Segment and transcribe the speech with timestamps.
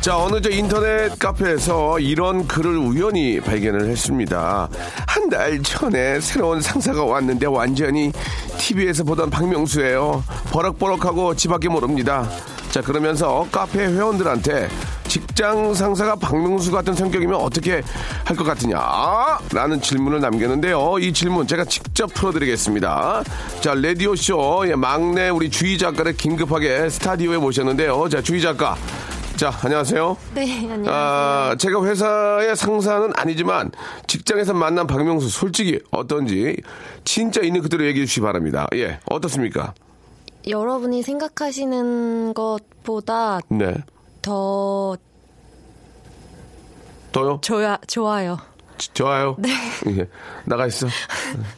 [0.00, 4.68] 자, 어느 저 인터넷 카페에서 이런 글을 우연히 발견을 했습니다.
[5.06, 8.10] 한 달 전에 새로운 상사가 왔는데 완전히
[8.56, 10.24] TV에서 보던 박명수예요.
[10.50, 12.26] 버럭버럭하고 지밖에 모릅니다.
[12.70, 14.68] 자, 그러면서 카페 회원들한테
[15.06, 17.82] 직장 상사가 박명수 같은 성격이면 어떻게
[18.24, 18.78] 할 것 같으냐?
[19.52, 20.96] 라는 질문을 남겼는데요.
[20.98, 23.22] 이 질문 제가 직접 풀어드리겠습니다.
[23.60, 28.08] 자, 라디오쇼 예, 막내 우리 주희 작가를 긴급하게 스타디오에 모셨는데요.
[28.08, 28.76] 자, 주희 작가.
[29.38, 30.16] 자, 안녕하세요.
[30.34, 30.92] 네 안녕하세요.
[30.92, 33.70] 아, 제가 회사의 상사는 아니지만
[34.08, 36.56] 직장에서 만난 박명수 솔직히 어떤지
[37.04, 38.66] 진짜 있는 그대로 얘기해 주시기 바랍니다.
[38.74, 39.74] 예, 어떻습니까?
[40.48, 43.76] 여러분이 생각하시는 것보다 네.
[44.22, 44.96] 더
[47.12, 47.38] 더요?
[47.40, 48.38] 좋아 좋아요.
[48.78, 49.36] 지- 좋아요.
[49.38, 49.50] 네.
[49.98, 50.06] 예,
[50.44, 50.86] 나가 있어.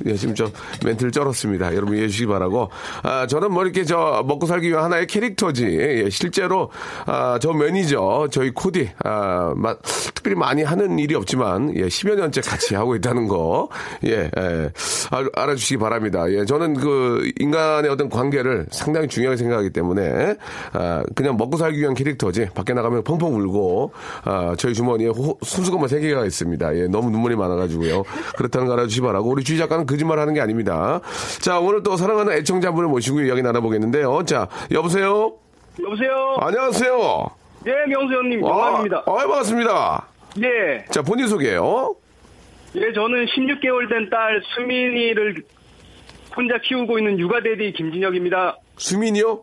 [0.07, 0.51] 예, 지금 좀
[0.85, 1.75] 멘트를 쩔었습니다.
[1.75, 2.71] 여러분 이해해 주시기 바라고.
[3.03, 5.65] 아, 저는 뭐 이렇게 저 먹고 살기 위한 하나의 캐릭터지.
[5.67, 6.71] 예, 실제로
[7.07, 9.77] 아, 저 매니저, 저희 코디, 아, 마,
[10.15, 13.69] 특별히 많이 하는 일이 없지만 예, 10여 년째 같이 하고 있다는 거.
[14.07, 14.71] 예, 예.
[15.11, 16.31] 아, 알아주시기 바랍니다.
[16.31, 20.35] 예, 저는 그 인간의 어떤 관계를 상당히 중요하게 생각하기 때문에
[20.73, 22.47] 아, 그냥 먹고 살기 위한 캐릭터지.
[22.55, 23.93] 밖에 나가면 펑펑 울고
[24.25, 26.77] 아, 저희 주머니에 호, 손수건만 세 개가 있습니다.
[26.77, 28.05] 예, 너무 눈물이 많아가지고요.
[28.37, 29.29] 그렇다는 거 알아주시 기 바라고.
[29.31, 31.01] 우리 주희 작가는 거짓말 하는 게 아닙니다.
[31.41, 34.25] 자, 오늘 또 사랑하는 애청자분을 모시고 이야기 나눠보겠는데요.
[34.25, 35.35] 자, 여보세요?
[35.83, 36.37] 여보세요.
[36.41, 37.27] 안녕하세요.
[37.67, 38.99] 예, 명수 형님 영광입니다.
[39.07, 40.07] 아, 아, 반갑습니다.
[40.43, 41.95] 예, 자, 본인 소개요.
[42.77, 45.43] 예, 저는 16개월 된 딸 수민이를
[46.37, 48.57] 혼자 키우고 있는 육아대디 김진혁입니다.
[48.77, 49.41] 수민이요?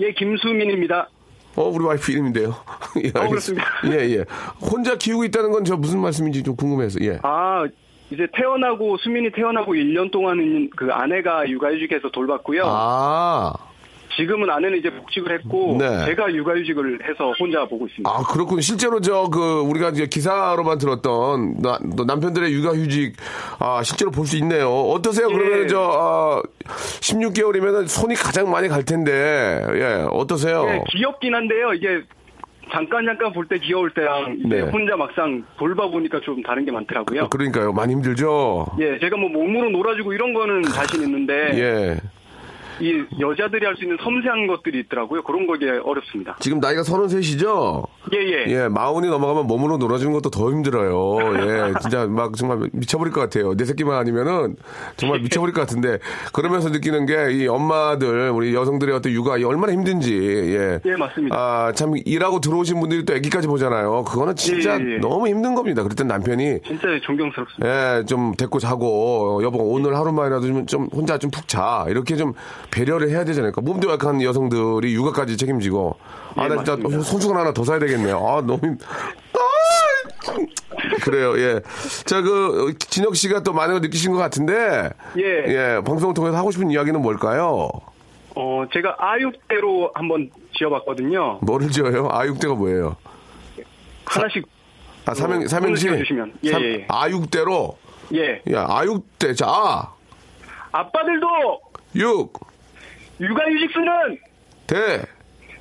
[0.00, 1.08] 예, 김수민입니다.
[1.56, 2.54] 어, 우리 와이프 이름인데요.
[3.04, 3.28] 예, 알겠습니다.
[3.28, 3.66] 그렇습니다.
[3.92, 4.24] 예, 예.
[4.60, 7.18] 혼자 키우고 있다는 건 저 무슨 말씀인지 좀 궁금해서, 예.
[7.22, 7.64] 아,
[8.10, 12.62] 이제 태어나고 수민이 태어나고 1년 동안은 그 아내가 육아휴직해서 돌봤고요.
[12.66, 13.52] 아,
[14.16, 16.04] 지금은 아내는 이제 복직을 했고 네.
[16.06, 18.08] 제가 육아휴직을 해서 혼자 보고 있습니다.
[18.10, 18.60] 아, 그렇군.
[18.60, 23.16] 실제로 저, 그, 우리가 이제 기사로만 들었던 나, 또 남편들의 육아휴직,
[23.58, 24.68] 아, 실제로 볼 수 있네요.
[24.70, 25.28] 어떠세요?
[25.30, 25.34] 예.
[25.34, 26.42] 그러면 저, 아,
[27.00, 29.12] 16개월이면은 손이 가장 많이 갈 텐데,
[29.74, 30.66] 예, 어떠세요?
[30.68, 31.72] 예, 귀엽긴 한데요.
[31.74, 32.00] 이게
[32.72, 34.60] 잠깐 잠깐 볼 때 귀여울 때랑 네.
[34.62, 37.28] 혼자 막상 돌봐보니까 좀 다른 게 많더라고요.
[37.28, 37.72] 그러니까요.
[37.72, 38.66] 많이 힘들죠?
[38.80, 41.96] 예, 제가 뭐 몸으로 놀아주고 이런 거는 자신 있는데 예.
[42.80, 45.22] 이 여자들이 할 수 있는 섬세한 것들이 있더라고요.
[45.22, 46.36] 그런 거게 어렵습니다.
[46.40, 47.86] 지금 나이가 33이시죠?
[48.12, 48.44] 예, 예.
[48.48, 51.18] 예, 마흔이 넘어가면 몸으로 놀아주는 것도 더 힘들어요.
[51.44, 53.56] 예, 진짜 막 정말 미쳐버릴 것 같아요.
[53.56, 54.56] 내 새끼만 아니면은
[54.96, 55.98] 정말 미쳐버릴 것 같은데
[56.32, 60.14] 그러면서 느끼는 게 이 엄마들, 우리 여성들의 어떤 육아 이 얼마나 힘든지.
[60.14, 60.80] 예.
[60.84, 61.36] 예, 맞습니다.
[61.36, 64.04] 아, 참 일하고 들어오신 분들이 또 아기까지 보잖아요.
[64.04, 64.98] 그거는 진짜 예, 예, 예.
[64.98, 65.82] 너무 힘든 겁니다.
[65.82, 67.98] 그랬더니 남편이 진짜 존경스럽습니다.
[68.00, 71.86] 예, 좀 데리고 자고, 어, 여보, 오늘 하루만이라도 좀, 좀 혼자 좀 푹 자.
[71.88, 72.34] 이렇게 좀
[72.70, 73.52] 배려를 해야 되잖아요.
[73.52, 75.96] 그러니까 몸도 약한 여성들이 육아까지 책임지고.
[76.36, 76.76] 아, 예, 나 진짜.
[77.02, 78.16] 손수건 하나 더 사야 되겠네요.
[78.18, 78.58] 아, 너무.
[78.62, 78.78] 힘-
[79.34, 80.34] 아!
[81.04, 81.60] 그래요, 예.
[82.04, 84.90] 자, 그, 어, 진혁 씨가 또 많은 걸 느끼신 것 같은데.
[85.18, 85.22] 예.
[85.76, 87.68] 예, 방송을 통해서 하고 싶은 이야기는 뭘까요?
[88.34, 91.38] 어, 제가 아육대로 한번 지어봤거든요.
[91.42, 92.08] 뭐를 지어요?
[92.10, 92.96] 아육대가 뭐예요?
[94.06, 94.44] 하나씩
[95.06, 95.82] 아, 삼행, 어, 삼행시?
[95.86, 96.32] 지어주시면.
[96.44, 96.86] 예, 삼- 예, 예.
[96.88, 97.76] 아육대로.
[98.14, 98.42] 예.
[98.52, 99.34] 야, 아육대.
[99.34, 99.92] 자, 아,
[100.72, 101.26] 아빠들도
[101.96, 102.32] 육,
[103.20, 104.18] 육아휴직 쓰는
[104.66, 105.02] 대.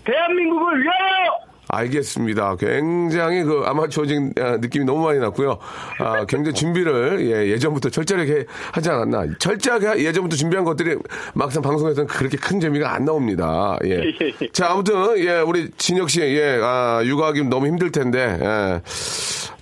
[0.05, 1.39] 대한민국을 위하여
[1.75, 2.55] 알겠습니다.
[2.57, 5.57] 굉장히 그 아마추어진 아, 느낌이 너무 많이 났고요.
[5.99, 9.25] 아, 굉장히 준비를 예, 예전부터 철저하게 하지 않았나.
[9.39, 10.97] 철저하게 예전부터 준비한 것들이
[11.33, 13.77] 막상 방송에서는 그렇게 큰 재미가 안 나옵니다.
[13.85, 14.01] 예.
[14.53, 18.37] 자, 아무튼 예, 우리 진혁 씨, 예, 아, 육아하기 너무 힘들 텐데.
[18.41, 18.81] 예.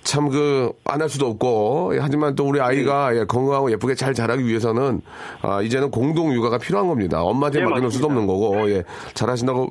[0.04, 4.12] 참 그 안 할 수도 없고 예, 하지만 또 우리 아이가 예, 건강하고 예쁘게 잘
[4.14, 5.00] 자라기 위해서는
[5.42, 7.22] 아, 이제는 공동 육아가 필요한 겁니다.
[7.22, 8.26] 엄마한테 예, 맡기는 수도 없는.
[8.26, 8.82] 거고 예,
[9.14, 9.70] 잘하신다고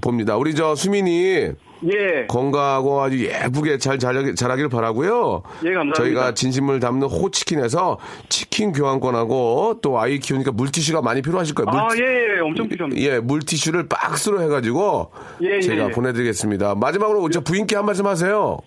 [0.00, 0.36] 봅니다.
[0.36, 1.50] 우리 저 수민이
[1.92, 2.26] 예.
[2.28, 5.42] 건강하고 아주 예쁘게 잘 자라기, 자라길 바라고요.
[5.64, 5.94] 예, 감사합니다.
[5.94, 7.98] 저희가 진심을 담는 호치킨에서
[8.28, 11.70] 치킨 교환권하고 또 아이 키우니까 물티슈가 많이 필요하실 거예요.
[11.70, 13.00] 물- 아, 예, 예, 엄청 필요합니다.
[13.02, 15.10] 예, 물티슈를 박스로 해가지고
[15.42, 15.90] 예, 예, 제가 예.
[15.90, 16.74] 보내드리겠습니다.
[16.74, 18.58] 마지막으로 저 부인께 한 말씀 하세요.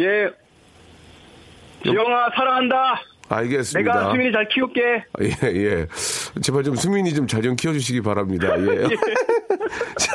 [0.00, 0.28] 예.
[1.84, 3.00] 지영아, 사랑한다.
[3.28, 3.92] 알겠습니다.
[3.94, 5.04] 내가 수민이 잘 키울게.
[5.22, 5.86] 예, 예.
[6.42, 8.54] 제발 좀 수민이 좀 잘 좀 키워주시기 바랍니다.
[8.58, 8.88] 예.
[9.96, 10.12] 자,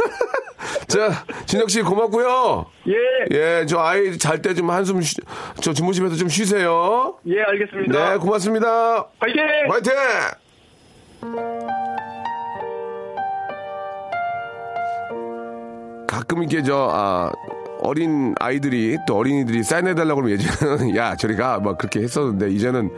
[0.88, 2.66] 자, 진혁 씨 고맙고요.
[2.88, 2.94] 예.
[3.32, 5.16] 예, 저 아이 잘 때 좀 한숨 쉬,
[5.62, 7.18] 저 주무시면서 좀 쉬세요.
[7.28, 8.12] 예, 알겠습니다.
[8.14, 9.08] 네, 고맙습니다.
[9.20, 9.44] 화이팅!
[9.70, 9.94] 화이팅!
[16.08, 17.32] 가끔 이렇게 저, 아,
[17.88, 21.60] 어린 아이들이 또 어린이들이 사인해달라고 그러면 예전에는 야, 저리 가.
[21.60, 22.92] 막 그렇게 했었는데 이제는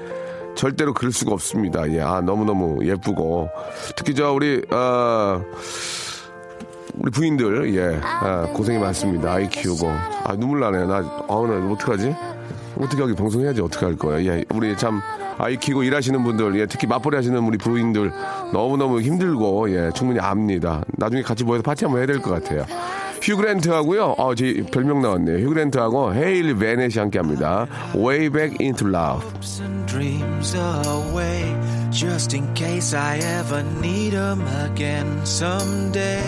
[0.55, 1.89] 절대로 그럴 수가 없습니다.
[1.91, 3.49] 예, 아, 너무너무 예쁘고.
[3.95, 5.41] 특히 저 우리, 어,
[6.95, 9.31] 우리 부인들, 예, 아, 고생이 많습니다.
[9.33, 9.87] 아이 키우고.
[9.89, 10.87] 아, 눈물 나네요.
[10.87, 12.15] 나, 아, 나 어떡하지?
[12.79, 14.23] 어떻게 하기 방송해야지 어떻게 할 거야.
[14.25, 14.99] 예, 우리 참
[15.37, 18.11] 아이 키고 일하시는 분들, 예, 특히 맞벌이 하시는 우리 부인들
[18.51, 20.83] 너무너무 힘들고, 예, 충분히 압니다.
[20.97, 22.65] 나중에 같이 모여서 파티 한번 해야 될 것 같아요.
[23.21, 25.37] 휴그랜트하고요, 어, 제 별명 나왔네요.
[25.45, 27.67] 휴그랜트하고 헤일리 베넷이 함께 합니다.
[27.95, 29.25] Way Back into Love.
[31.91, 36.21] just in case I ever need 'em again someday.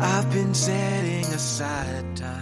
[0.00, 2.39] I've been setting aside time.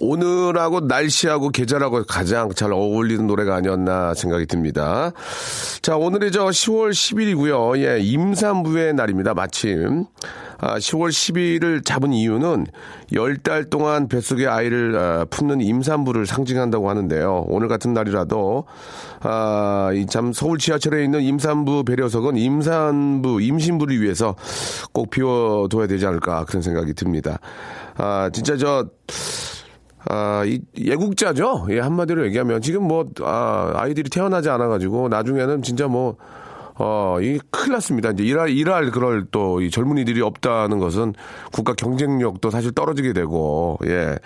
[0.00, 5.12] 오늘하고 날씨하고 계절하고 가장 잘 어울리는 노래가 아니었나 생각이 듭니다.
[5.82, 7.78] 자, 오늘이 저 10월 10일이고요.
[7.78, 9.34] 예, 임산부의 날입니다.
[9.34, 10.06] 마침.
[10.60, 12.66] 아, 10월 10일을 잡은 이유는
[13.12, 17.44] 열달 동안 뱃속에 아이를 아, 품는 임산부를 상징한다고 하는데요.
[17.48, 18.64] 오늘 같은 날이라도
[19.20, 24.34] 아, 이참 서울 지하철에 있는 임산부 배려석은 임산부, 임신부를 위해서
[24.92, 27.38] 꼭 비워둬야 되지 않을까 그런 생각이 듭니다.
[27.96, 28.86] 아, 진짜 저
[30.10, 31.66] 아, 이 예국자죠.
[31.70, 36.16] 예, 한마디로 얘기하면 지금 뭐 아, 아이들이 태어나지 않아 가지고 나중에는 진짜 뭐
[36.78, 38.10] 어, 이 큰일 났습니다.
[38.10, 41.14] 이제 일할 일할 그럴 또 이 젊은이들이 없다는 것은
[41.52, 44.16] 국가 경쟁력도 사실 떨어지게 되고 예.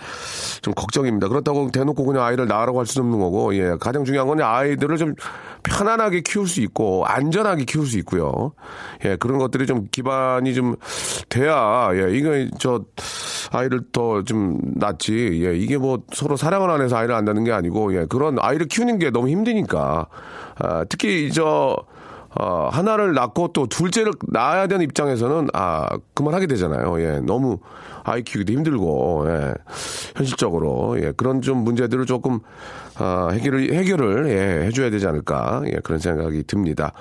[0.60, 1.28] 좀 걱정입니다.
[1.28, 3.76] 그렇다고 대놓고 그냥 아이를 낳으라고 할 수는 없는 거고 예.
[3.80, 5.14] 가장 중요한 건 아이들을 좀
[5.62, 8.52] 편안하게 키울 수 있고 안전하게 키울 수 있고요.
[9.04, 10.74] 예, 그런 것들이 좀 기반이 좀
[11.28, 12.84] 돼야 예, 이거 저
[13.52, 15.40] 아이를 더 좀 낳지.
[15.44, 18.66] 예, 이게 뭐 서로 사랑을 안 해서 아이를 안 낳는 게 아니고 예, 그런 아이를
[18.66, 20.06] 키우는 게 너무 힘드니까.
[20.58, 21.76] 아, 특히 저
[22.34, 27.00] 어, 하나를 낳고 또 둘째를 낳아야 되는 입장에서는 아, 그만하게 되잖아요.
[27.00, 27.58] 예, 너무
[28.04, 29.54] 아이 키우기도 힘들고, 예,
[30.16, 32.40] 현실적으로, 예, 그런 좀 문제들을 조금,
[32.98, 36.92] 아, 해결을, 해결을, 예, 해줘야 되지 않을까, 예, 그런 생각이 듭니다.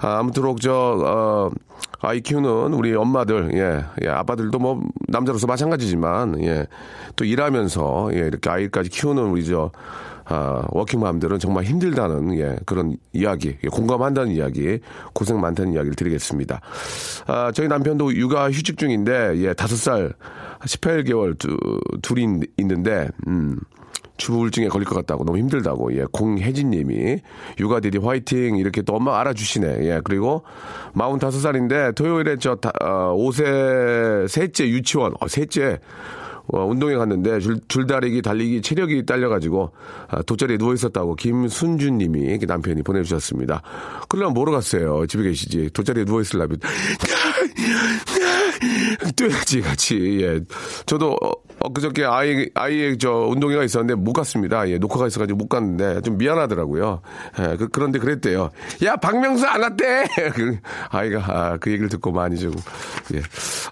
[0.00, 1.50] 아, 아무쪼록 저, 어,
[2.00, 6.66] 아이 키우는 우리 엄마들, 예, 예, 아빠들도 뭐, 남자로서 마찬가지지만, 예,
[7.14, 9.70] 또 일하면서, 예, 이렇게 아이까지 키우는 우리 저,
[10.32, 14.78] 아, 워킹맘들은 정말 힘들다는 예, 그런 이야기, 예, 공감한다는 이야기,
[15.12, 16.60] 고생 많다는 이야기를 드리겠습니다.
[17.26, 20.14] 아, 저희 남편도 육아 휴직 중인데 예, 다섯 살
[20.60, 21.56] 18개월 두,
[22.00, 23.58] 둘이 있- 있는데 음.
[24.16, 27.20] 주부 우울증에 걸릴 것 같다고 너무 힘들다고 예 공혜진님이
[27.58, 30.42] 육아 디디 화이팅 이렇게 또 엄마 알아주시네 예 그리고
[30.94, 35.78] 45살인데 토요일에 저 다, 어, 5세 셋째 유치원 어, 셋째
[36.52, 39.70] 어, 운동회 갔는데 줄, 줄다리기 달리기 체력이 딸려가지고
[40.08, 43.62] 아, 돗자리에 누워 있었다고 김순주님이 이렇게 남편이 보내주셨습니다.
[44.08, 45.06] 그러려면 뭐로 갔어요?
[45.06, 46.58] 집에 계시지 돗자리에 누워 있으려면
[49.16, 50.40] 뛰어야지 같이 예
[50.86, 51.16] 저도
[51.59, 54.68] 어, 엊그저께 아이 아이의 저 운동회가 있었는데 못 갔습니다.
[54.68, 57.00] 예 녹화가 있어가지고 못 갔는데 좀 미안하더라고요.
[57.38, 58.50] 예 그, 그런데 그랬대요.
[58.84, 60.04] 야 박명수 안 왔대.
[60.34, 60.58] 그
[60.90, 62.52] 아이가 아, 그 얘기를 듣고 많이 좀
[63.14, 63.20] 예.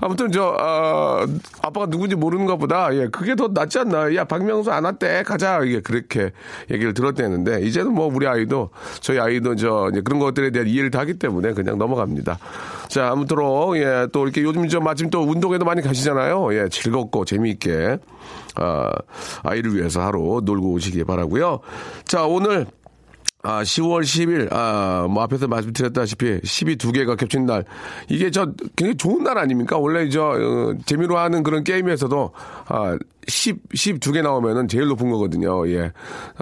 [0.01, 1.27] 아무튼 저 아,
[1.63, 4.15] 아빠가 누군지 모르는 것보다 예 그게 더 낫지 않나.
[4.15, 5.23] 야 박명수 안 왔대.
[5.23, 5.61] 가자.
[5.65, 6.33] 이게 그렇게
[6.71, 11.15] 얘기를 들었대는데 이제는 뭐 우리 아이도 저희 아이도 저 그런 것들에 대한 이해를 다 하기
[11.19, 12.39] 때문에 그냥 넘어갑니다.
[12.89, 16.55] 자 아무쪼록 예 또 이렇게 요즘 저 마침 또 운동회도 많이 가시잖아요.
[16.55, 17.78] 예 즐겁고 재미있게
[18.57, 18.91] 아,
[19.43, 21.61] 아이를 위해서 하루 놀고 오시기 바라고요.
[22.05, 22.67] 자 오늘
[23.43, 27.65] 아, 10월 10일, 아, 뭐 앞에서 말씀드렸다시피 12두 개가 겹친 날.
[28.09, 29.79] 이게 저 굉장히 좋은 날 아닙니까?
[29.79, 32.33] 원래 저, 어, 재미로 하는 그런 게임에서도,
[32.67, 35.69] 아, 10, 12개 나오면은 제일 높은 거거든요.
[35.69, 35.93] 예.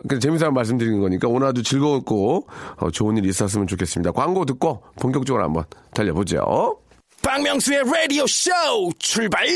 [0.08, 2.46] 그냥 재미삼아 말씀드리는 거니까 오늘 아주 즐거웠고,
[2.78, 4.12] 어, 좋은 일 있었으면 좋겠습니다.
[4.12, 6.78] 광고 듣고 본격적으로 한번 달려보죠.
[7.22, 8.50] 박명수의 라디오 쇼
[8.98, 9.46] 출발!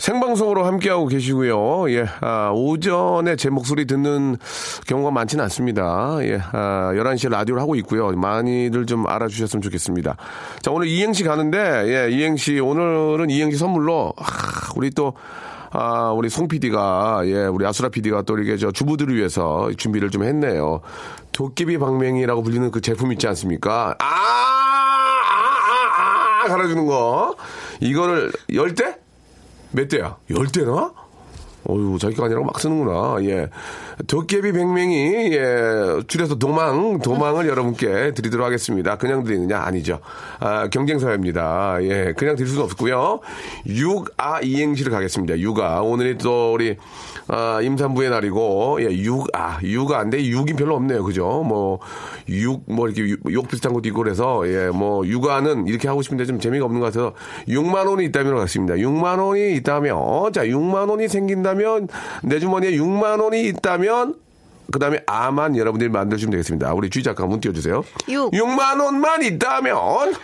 [0.00, 1.90] 생방송으로 함께하고 계시고요.
[1.92, 4.38] 예, 아, 오전에 제 목소리 듣는
[4.86, 6.16] 경우가 많지는 않습니다.
[6.22, 8.10] 예, 아, 11시에 라디오를 하고 있고요.
[8.12, 10.16] 많이들 좀 알아주셨으면 좋겠습니다.
[10.62, 14.24] 자, 오늘 이행시 가는데, 예, 이행시, 오늘은 이행시 선물로, 아,
[14.74, 15.12] 우리 또,
[15.70, 20.24] 아, 우리 송 PD가, 예, 우리 아수라 PD가 또 이렇게 저 주부들을 위해서 준비를 좀
[20.24, 20.80] 했네요.
[21.32, 23.96] 도깨비 방맹이라고 불리는 그 제품 있지 않습니까?
[23.98, 24.08] 아, 아,
[25.98, 27.36] 아, 아, 갈아주는 거.
[27.80, 28.96] 이거를 열 대?
[29.72, 30.16] 몇 대야?
[30.30, 30.92] 열 대나?
[31.68, 33.22] 어유 자기가 아니라고 막 쓰는구나.
[33.24, 33.48] 예.
[34.06, 38.96] 도깨비 백맹이, 예, 줄여서 도망, 도망을 여러분께 드리도록 하겠습니다.
[38.96, 39.58] 그냥 드리느냐?
[39.58, 40.00] 아니죠.
[40.38, 41.78] 아, 경쟁사회입니다.
[41.82, 43.20] 예, 그냥 드릴 수는 없고요.
[43.66, 45.38] 육아 이행시를 가겠습니다.
[45.38, 45.82] 육아.
[45.82, 46.78] 오늘이 또 우리,
[47.32, 49.60] 아, 임산부의 날이고, 예, 육 아.
[49.62, 51.04] 육아인데 육이 별로 없네요.
[51.04, 51.44] 그죠?
[51.46, 51.78] 뭐,
[52.28, 56.26] 육, 뭐 이렇게 육, 욕 비슷한 것도 있고 그래서, 예, 뭐, 육아는 이렇게 하고 싶은데
[56.26, 57.14] 좀 재미가 없는 것 같아서
[57.46, 58.74] 6만 원이 있다면 같습니다.
[58.74, 61.88] 6만 원이 있다면, 자, 6만 원이 생긴다면,
[62.24, 64.16] 내 주머니에 6만 원이 있다면,
[64.70, 66.72] 그 다음에 아만 여러분들이 만들어주시면 되겠습니다.
[66.74, 67.82] 우리 주희 작가 문 띄워주세요.
[68.08, 68.30] 육.
[68.32, 69.76] 6만 원만 있다면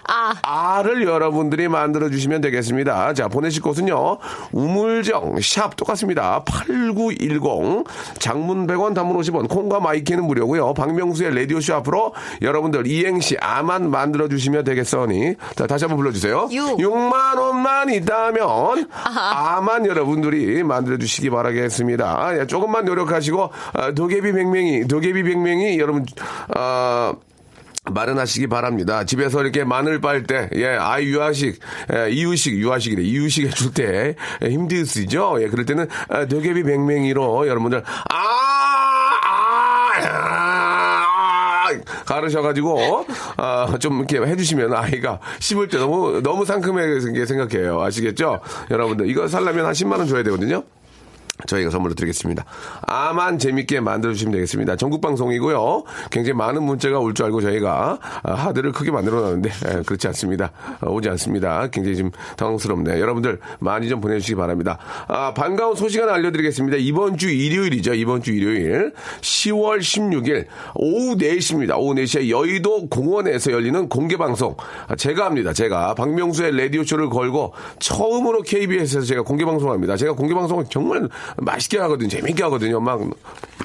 [0.09, 0.35] 아.
[0.43, 3.15] 아를 여러분들이 만들어주시면 되겠습니다.
[3.15, 4.19] 자 보내실 곳은요.
[4.53, 6.45] 우물정 샵 똑같습니다.
[6.45, 7.85] 8910
[8.19, 10.75] 장문 100원 단문 50원 콩과 마이키는 무료고요.
[10.75, 16.49] 박명수의 라디오쇼 앞으로 여러분들 이행시 아만 만들어주시면 되겠으니 자 다시 한번 불러주세요.
[16.53, 16.79] 육.
[16.79, 22.41] 6만 원만 있다면 아만 여러분들이 만들어주시기 바라겠습니다.
[22.41, 26.07] 예, 조금만 노력하시고 아, 도깨비 백명이 도깨비 백명이 여러분
[26.55, 27.14] 아
[27.90, 29.05] 마련하시기 바랍니다.
[29.05, 31.61] 집에서 이렇게 마늘 빨 때, 예, 아이 유아식,
[31.93, 33.02] 예, 이유식, 유아식이래.
[33.02, 35.38] 이유식 해줄 때, 예, 힘드시죠?
[35.40, 38.14] 예, 그럴 때는, 아, 도깨비 백맹이로 여러분들, 아,
[39.25, 39.47] 아,
[41.09, 41.71] 아,
[42.05, 47.81] 가르셔가지고, 아, 좀 이렇게 해주시면 아이가 씹을 때 너무, 너무 상큼하게 생각해요.
[47.83, 48.40] 아시겠죠?
[48.71, 50.64] 여러분들, 이거 살려면 한 10만원 줘야 되거든요?
[51.47, 52.45] 저희가 선물로 드리겠습니다.
[52.83, 54.76] 아만 재밌게 만들어주시면 되겠습니다.
[54.76, 55.85] 전국방송이고요.
[56.11, 60.52] 굉장히 많은 문자가 올 줄 알고 저희가 아, 하드를 크게 만들어 놨는데 에, 그렇지 않습니다.
[60.83, 61.66] 어, 오지 않습니다.
[61.69, 63.00] 굉장히 좀 당황스럽네요.
[63.00, 64.76] 여러분들 많이 좀 보내주시기 바랍니다.
[65.09, 66.76] 아, 반가운 소식 하나 알려드리겠습니다.
[66.78, 67.95] 이번 주 일요일이죠.
[67.95, 71.78] 이번 주 일요일 10월 16일 오후 4시입니다.
[71.78, 74.57] 오후 4시에 여의도 공원에서 열리는 공개방송
[74.88, 75.52] 아, 제가 합니다.
[75.55, 79.97] 제가 박명수의 라디오쇼를 걸고 처음으로 KBS에서 제가 공개방송합니다.
[79.97, 82.09] 제가 공개방송을 정말 맛있게 하거든요.
[82.09, 82.80] 재밌게 하거든요.
[82.80, 83.00] 막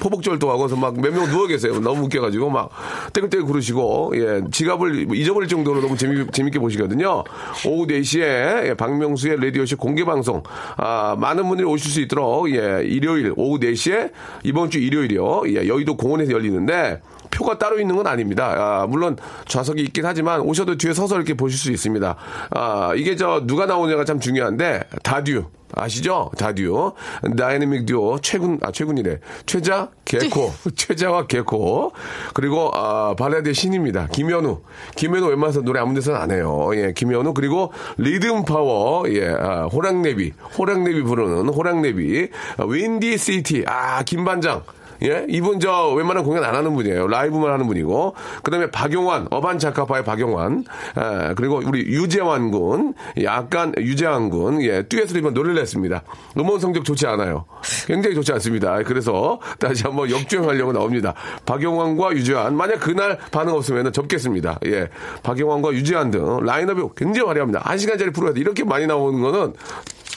[0.00, 1.78] 포복절도 하고 막몇 명 누워 계세요.
[1.80, 2.70] 너무 웃겨가지고 막
[3.12, 7.24] 떼글떼글 구르시고 예 지갑을 잊어버릴 정도로 너무 재미, 재밌게 보시거든요.
[7.66, 10.42] 오후 4시에 예, 박명수의 라디오쇼 공개 방송
[10.76, 14.12] 아, 많은 분들이 오실 수 있도록 예 일요일 오후 4시에
[14.44, 15.42] 이번 주 일요일이요.
[15.48, 17.00] 예, 여의도 공원에서 열리는데
[17.32, 18.54] 표가 따로 있는 건 아닙니다.
[18.56, 19.16] 아, 물론
[19.46, 22.16] 좌석이 있긴 하지만 오셔도 뒤에 서서 이렇게 보실 수 있습니다.
[22.50, 26.30] 아, 이게 저 누가 나오냐가 참 중요한데 다듀 아시죠?
[26.38, 26.92] 다듀
[27.36, 28.18] 다이내믹 듀오.
[28.20, 29.18] 최군 아 최군이래.
[29.46, 30.52] 최자 개코.
[30.76, 31.92] 최자와 개코.
[32.34, 34.08] 그리고 아, 발라드의 신입니다.
[34.08, 34.60] 김현우.
[34.96, 36.70] 김연우 웬만해서 노래 아무 데서는 안 해요.
[36.74, 37.34] 예 김연우.
[37.34, 39.08] 그리고 리듬 파워.
[39.08, 40.32] 예 아, 호랑나비.
[40.58, 42.28] 호랑나비 부르는 호랑나비.
[42.58, 43.64] 아, 윈디 시티.
[43.66, 44.62] 아 김반장
[45.04, 47.06] 예, 이분 저 웬만한 공연 안 하는 분이에요.
[47.08, 48.14] 라이브만 하는 분이고.
[48.42, 50.64] 그 다음에 박용인, 어반 자카파의 박용인.
[50.98, 56.02] 예, 그리고 우리 유재환 군, 약간 유재환 군, 예, 듀엣을 이번 노래를 냈습니다.
[56.38, 57.44] 음원 성적 좋지 않아요.
[57.86, 58.82] 굉장히 좋지 않습니다.
[58.84, 61.14] 그래서 다시 한번 역주행하려고 나옵니다.
[61.46, 62.56] 박용인과 유재환.
[62.56, 64.58] 만약 그날 반응 없으면 접겠습니다.
[64.66, 64.88] 예,
[65.22, 67.60] 박용인과 유재환 등 라인업이 굉장히 화려합니다.
[67.64, 69.54] 한 시간짜리 프로에서 이렇게 많이 나오는 거는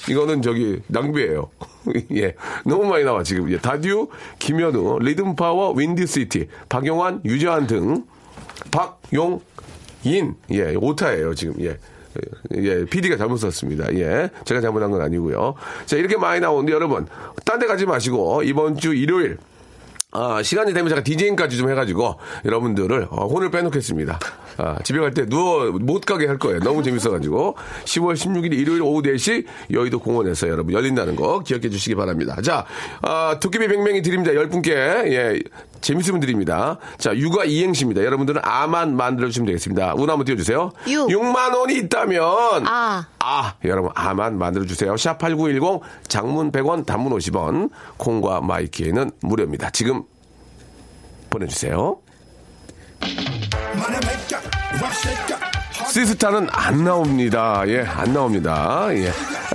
[0.09, 1.50] 이거는 저기 낭비예요.
[2.15, 2.35] 예,
[2.65, 3.50] 너무 많이 나와 지금.
[3.51, 4.07] 예, 다듀,
[4.39, 8.03] 김연우, 리듬파워, 윈디시티, 박용인, 유재환 등
[8.71, 11.77] 박용인 예 오타예요 지금 예.
[12.55, 13.93] 예, PD가 잘못 썼습니다.
[13.95, 15.55] 예, 제가 잘못한 건 아니고요.
[15.85, 17.07] 자, 이렇게 많이 나오는데 여러분,
[17.43, 19.38] 딴 데 가지 마시고 이번 주 일요일
[20.15, 24.17] 아, 시간이 되면 제가 디제잉까지 좀 해가지고 여러분들을 어, 혼을 빼놓겠습니다.
[24.57, 26.60] 아, 집에 갈 때 누워 못 가게 할 거예요.
[26.62, 32.41] 너무 재밌어가지고 10월 16일 일요일 오후 4시 여의도 공원에서 여러분 열린다는 거 기억해 주시기 바랍니다.
[32.41, 32.65] 자,
[33.01, 34.31] 아, 도깨비 백명이 드립니다.
[34.31, 35.39] 10분께 예,
[35.82, 36.77] 재밌으면 드립니다.
[36.98, 38.03] 자, 육아 이행시입니다.
[38.03, 39.94] 여러분들은 아만 만들어 주시면 되겠습니다.
[39.96, 40.72] 운 한번 띄워주세요.
[40.88, 41.08] 육.
[41.08, 42.24] 6만 원이 있다면
[42.67, 43.08] 아.
[43.20, 44.96] 아, 여러분, 아만 만들어주세요.
[44.96, 49.70] 샵8910, 장문 100원, 단문 50원, 콩과 마이키에는 무료입니다.
[49.72, 50.03] 지금
[51.29, 51.98] 보내주세요.
[55.91, 57.63] 시스타는 안 나옵니다.
[57.67, 58.88] 예, 안 나옵니다.
[58.91, 59.12] 예.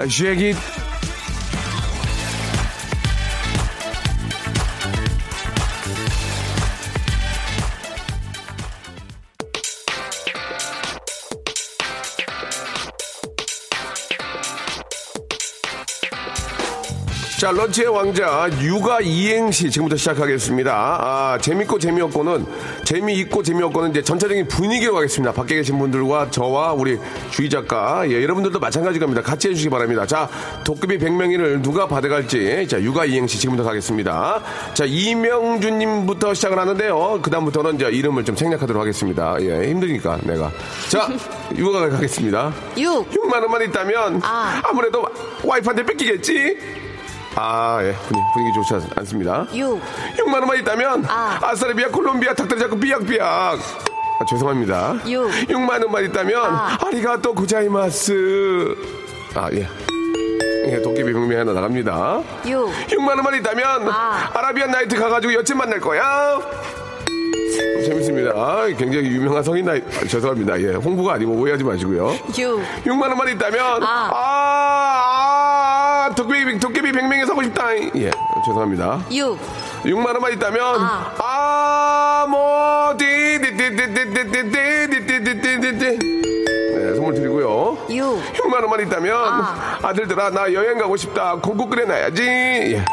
[0.09, 0.55] 쉐기
[17.41, 20.73] 자, 런치의 왕자, 육아 이행시 지금부터 시작하겠습니다.
[20.75, 22.45] 아, 재밌고 재미없고는,
[22.85, 25.33] 재미있고 재미없고는 이제 전체적인 분위기로 가겠습니다.
[25.33, 26.99] 밖에 계신 분들과 저와 우리
[27.31, 29.23] 주희 작가, 예, 여러분들도 마찬가지 겁니다.
[29.23, 30.05] 같이 해주시기 바랍니다.
[30.05, 30.29] 자,
[30.65, 34.43] 도깨비 100명이를 누가 받아갈지, 자, 육아 이행시 지금부터 가겠습니다.
[34.75, 37.21] 자, 이명준님부터 시작을 하는데요.
[37.23, 39.37] 그다음부터는 이제 이름을 좀 생략하도록 하겠습니다.
[39.41, 40.53] 예, 힘드니까, 내가.
[40.91, 41.09] 자,
[41.57, 42.53] 육아 가겠습니다.
[42.77, 43.11] 6.
[43.13, 44.61] 6만원만 있다면, 아.
[44.63, 45.07] 아무래도
[45.43, 46.80] 와이프한테 뺏기겠지?
[47.37, 47.93] 아, 예.
[47.93, 49.47] 분위기, 분위기 좋지 않- 않습니다.
[49.55, 49.81] 6.
[50.19, 51.39] 6만 원만 있다면 아.
[51.43, 53.27] 아싸르비아 콜롬비아 닭다리 잡고 삐약삐약.
[53.27, 54.97] 아, 죄송합니다.
[55.07, 55.31] 육.
[55.49, 56.77] 6만 원만 있다면 아.
[56.85, 58.75] 아리가또 고자이마스.
[59.35, 59.67] 아, 예.
[60.67, 62.21] 예, 도깨비 병미 하나 나갑니다.
[62.47, 62.69] 6.
[62.89, 64.31] 6만 원만 있다면 아.
[64.35, 66.39] 아라비안 나이트 가가지고 여친 만날 거야.
[67.85, 68.33] 재밌습니다.
[68.35, 69.79] 아, 굉장히 유명한 성인 나이.
[69.81, 70.61] 아, 죄송합니다.
[70.61, 72.15] 예, 홍보가 아니고 오해하지 마시고요.
[72.37, 72.61] 6.
[72.85, 74.11] 6만 원만 있다면 아, 아.
[74.13, 75.40] 아,
[76.15, 77.77] 도깨비 도깨비 100명에 사고 싶다.
[77.77, 78.11] 예,
[78.47, 79.01] 죄송합니다.
[79.11, 79.39] 6.
[79.85, 81.13] 6만 원만 있다면 아.
[81.19, 86.21] 아, 뭐 디 디 디 디 디 디 디 디 디 디 디디디디
[86.77, 87.79] 네, 선물 드리고요.
[87.89, 88.33] 6.
[88.35, 89.79] 6만 원만 있다면 아.
[89.83, 91.37] 아들들아 나 여행 가고 싶다.
[91.37, 92.23] 콩국 끓여놔야지.
[92.23, 92.85] 예.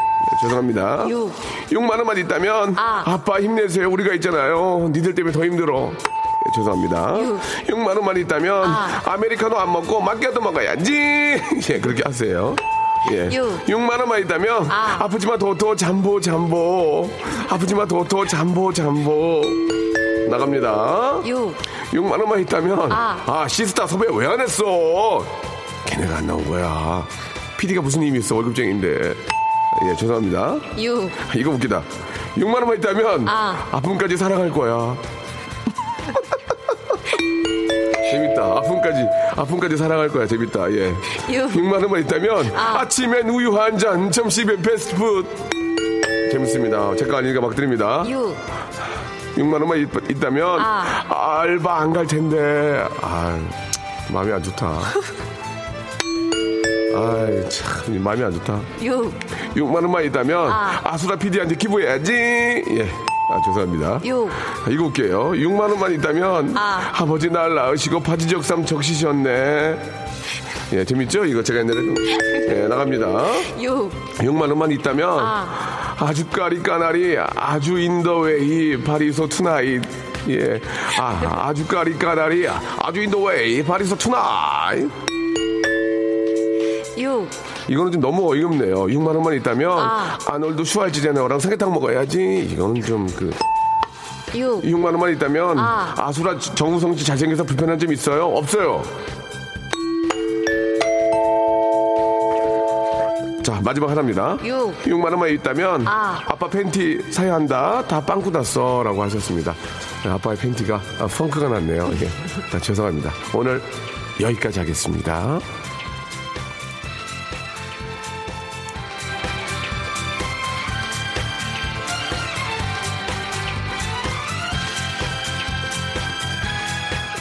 [0.42, 1.06] 죄송합니다.
[1.08, 1.32] 육.
[1.70, 3.18] 6만 원만 있다면 아.
[3.24, 3.90] 빠 힘내세요.
[3.90, 4.88] 우리가 있잖아요.
[4.92, 5.90] 니들 때문에 더 힘들어.
[5.92, 7.18] 예, 죄송합니다.
[7.20, 7.40] 육.
[7.74, 9.02] 6만 원만 있다면 아.
[9.04, 10.92] 아메리카노 안 먹고 마끼아또 먹어야지.
[11.70, 12.54] 예, 그렇게 하세요.
[13.12, 13.28] 예.
[13.32, 13.64] 육.
[13.66, 14.96] 6만 원만 있다면 아.
[15.00, 17.08] 아프지마 도토 잠보 잠보
[17.48, 19.42] 아프지마 도토 잠보 잠보
[20.28, 21.20] 나갑니다.
[21.24, 21.54] 6.
[21.92, 23.22] 6만 원만 있다면 아.
[23.26, 25.24] 아, 시스타 섭외 왜 안 했어?
[25.86, 27.06] 걔네가 안 나온 거야.
[27.58, 29.14] PD가 무슨 힘이 있어 월급쟁인데.
[29.90, 30.56] 예 죄송합니다.
[30.76, 31.10] 6.
[31.36, 31.82] 이거 웃기다.
[32.36, 33.68] 6만 원만 있다면 아.
[33.72, 34.96] 아픔까지 사랑할 거야.
[38.10, 38.42] 재밌다.
[38.42, 39.06] 아픔까지
[39.38, 40.26] 아픔까지 사랑할 거야.
[40.26, 40.70] 재밌다.
[40.72, 40.88] 예.
[41.30, 41.48] 육.
[41.52, 42.80] 6만 원만 있다면 아.
[42.80, 42.88] 아.
[42.88, 45.28] 침엔 우유 한 잔, 점심엔 패스트푸드.
[46.32, 46.94] 재밌습니다.
[46.96, 48.04] 제 거 아니니까 막 드립니다.
[48.06, 48.34] 6.
[49.36, 51.04] 6만 원만 있, 있다면 아.
[51.42, 52.84] 알바 안 갈 텐데.
[53.00, 53.38] 아,
[54.12, 54.66] 마음이 안 좋다.
[56.96, 58.60] 아이 참 마음이 안 좋다.
[58.82, 59.12] 6.
[59.54, 60.80] 6만 원만 있다면 아.
[60.82, 60.96] 아.
[60.98, 62.12] 수라 PD한테 기부해야지.
[62.12, 62.88] 예.
[63.30, 64.00] 아 죄송합니다.
[64.04, 64.30] 6.
[64.30, 65.32] 아, 이거 웃겨요.
[65.32, 67.04] 6만 원만 있다면 아.
[67.04, 69.78] 버지 날 낳으시고 바지적삼 적시셨네.
[70.72, 71.24] 예, 재밌죠?
[71.24, 71.94] 이거 제가 옛날에도
[72.48, 73.06] 예, 나갑니다.
[73.60, 73.90] 6.
[74.18, 75.96] 6만 원만 있다면 아.
[75.98, 79.82] 아주 까리 까나리 아주 인더웨이 파리소 투나잇
[80.28, 80.60] 예.
[80.98, 82.46] 아, 아주 까리 까나리
[82.80, 84.90] 아주 인더웨이 파리소 투나잇
[86.96, 87.28] 6.
[87.68, 88.86] 이거는 좀 너무 어이없네요.
[88.86, 90.18] 6만 원만 있다면 아.
[90.26, 92.48] 아놀드 슈왈츠제네어랑 삼계탕 먹어야지.
[92.52, 93.30] 이거는 좀그
[94.34, 94.62] 6.
[94.62, 95.94] 6만 원만 있다면 아.
[95.96, 96.12] 아.
[96.12, 98.26] 수라 정우성 씨 잘생겨서 불편한 점 있어요?
[98.26, 98.82] 없어요.
[103.42, 104.38] 자 마지막 하나입니다.
[104.42, 104.82] 6.
[104.84, 106.20] 6만 원만 있다면 아.
[106.38, 107.82] 빠 팬티 사야 한다.
[107.86, 109.54] 다 빵꾸 났어라고 하셨습니다.
[110.04, 111.90] 네, 아빠의 팬티가 아, 펑크가 났네요.
[112.00, 112.08] 예.
[112.50, 113.10] 자, 죄송합니다.
[113.34, 113.60] 오늘
[114.20, 115.40] 여기까지 하겠습니다.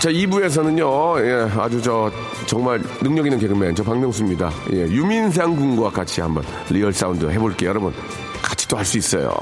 [0.08, 2.10] 자, 2부에서는요, 예, 아주 저,
[2.46, 4.50] 정말 능력 있는 개그맨, 저 박명수입니다.
[4.72, 7.72] 예, 유민상 군과 같이 한번 real sound 해볼게요.
[7.72, 7.93] 여러분,
[8.41, 9.34] 같이 또 할 수 있어요.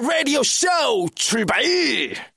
[0.00, 2.35] radio show 출발!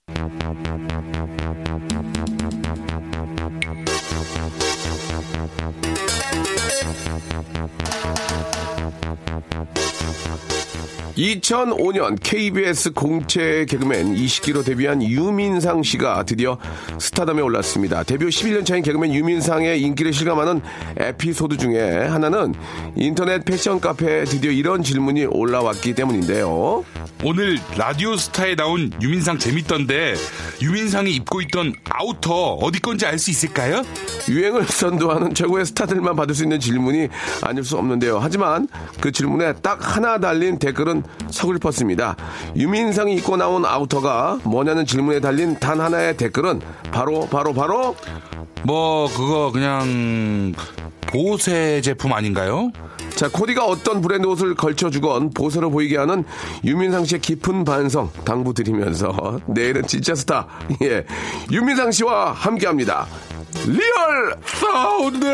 [11.17, 16.57] 2005년 KBS 공채 개그맨 20기로 데뷔한 유민상 씨가 드디어
[16.97, 18.03] 스타덤에 올랐습니다.
[18.03, 20.61] 데뷔 11년 차인 개그맨 유민상의 인기를 실감하는
[20.97, 22.53] 에피소드 중에 하나는
[22.95, 26.85] 인터넷 패션 카페에 드디어 이런 질문이 올라왔기 때문인데요.
[27.25, 30.13] 오늘 라디오 스타에 나온 유민상 재밌던데
[30.61, 33.83] 유민상이 입고 있던 아우터 어디 건지 알 수 있을까요?
[34.29, 37.09] 유행을 선도하는 최고의 스타들만 받을 수 있는 질문이
[37.41, 38.19] 아닐 수 없는데요.
[38.21, 38.69] 하지만
[39.01, 42.15] 그 질문에 딱 하나 달린 댓글은 서글펐습니다.
[42.55, 47.95] 유민상이 입고 나온 아우터가 뭐냐는 질문에 달린 단 하나의 댓글은 바로 바로 바로
[48.63, 50.53] 뭐 그거 그냥
[51.07, 52.71] 보세 제품 아닌가요?
[53.15, 56.23] 자 코디가 어떤 브랜드 옷을 걸쳐주건 보세로 보이게 하는
[56.63, 60.47] 유민상 씨의 깊은 반성 당부드리면서 내일은 진짜 스타
[60.83, 61.03] 예
[61.51, 63.07] 유민상 씨와 함께 합니다.
[63.65, 65.25] real sound.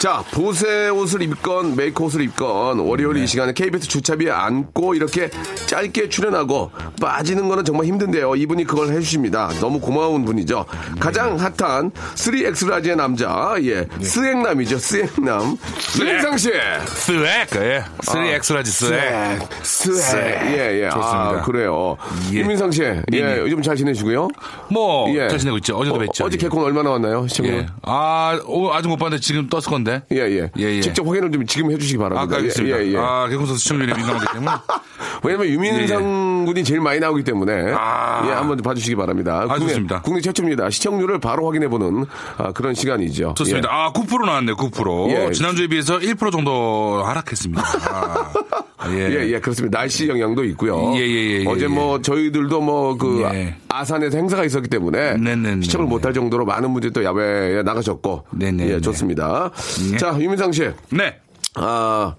[0.00, 5.28] 자, 보세 옷을 입건 메이커 옷을 입건 월요일 이 시간에 KBS 주차비에 앉고 이렇게
[5.66, 8.34] 짧게 출연하고 빠지는 거는 정말 힘든데요.
[8.34, 9.50] 이분이 그걸 해주십니다.
[9.60, 10.64] 너무 고마운 분이죠.
[10.98, 14.78] 가장 핫한 3X라지의 남자, 예, swag남이죠.
[14.78, 15.58] swag남.
[16.00, 16.50] 유민상 씨.
[16.86, 17.20] swag
[17.56, 17.84] 예.
[18.02, 20.18] 3X large swag swag.
[20.56, 20.88] 예, 예.
[20.88, 21.28] 좋습니다.
[21.28, 21.98] 아, 그래요.
[22.32, 22.36] 예.
[22.38, 23.38] 유민상 씨, 예, 네, 네.
[23.40, 24.28] 요즘 잘 지내시고요?
[24.70, 25.28] 뭐 예.
[25.28, 25.76] 잘 지내고 있죠.
[25.76, 26.24] 어제도 어, 뵀죠.
[26.24, 27.26] 어제 개콘 얼마 나왔나요?
[27.28, 27.54] 시청률?
[27.54, 27.66] 예.
[27.82, 29.89] 아, 오, 아직 못 봤는데 지금 떴을 건데.
[30.12, 30.50] 예, 예.
[30.58, 30.80] 예, 예.
[30.80, 32.34] 직접 확인을 좀 지금 해주시기 바랍니다.
[32.34, 32.78] 아, 알겠습니다.
[32.78, 32.96] 예, 예, 예.
[32.98, 34.50] 아, 개콘서 시청률이 민감하기 때문에.
[35.22, 38.22] 왜냐면 유민상 군이 제일 많이 나오기 때문에 아.
[38.26, 39.46] 예 한번 봐주시기 바랍니다.
[39.46, 40.02] 국내, 좋습니다.
[40.02, 40.70] 국내 최초입니다.
[40.70, 42.06] 시청률을 바로 확인해보는
[42.38, 43.34] 아, 그런 시간이죠.
[43.36, 43.68] 좋습니다.
[43.70, 43.74] 예.
[43.74, 45.10] 아, 9% 나왔네요, 9%.
[45.10, 45.32] 예.
[45.32, 47.62] 지난주에 비해서 1% 정도 하락했습니다.
[47.90, 48.32] 아,
[48.88, 49.10] 예.
[49.10, 49.78] 예, 예, 그렇습니다.
[49.78, 50.92] 날씨 영향도 있고요.
[50.96, 53.56] 예, 예, 예, 어제 예, 뭐 저희들도 뭐그 예.
[53.68, 55.62] 아산에서 행사가 있었기 때문에 네네네.
[55.62, 58.24] 시청을 못할 정도로 많은 분들이 또 야외에 나가셨고.
[58.30, 58.72] 네네네.
[58.74, 59.50] 예, 좋습니다.
[59.92, 59.96] 예.
[59.96, 60.70] 자, 유민상 씨.
[60.90, 61.16] 네.
[61.56, 62.14] 아,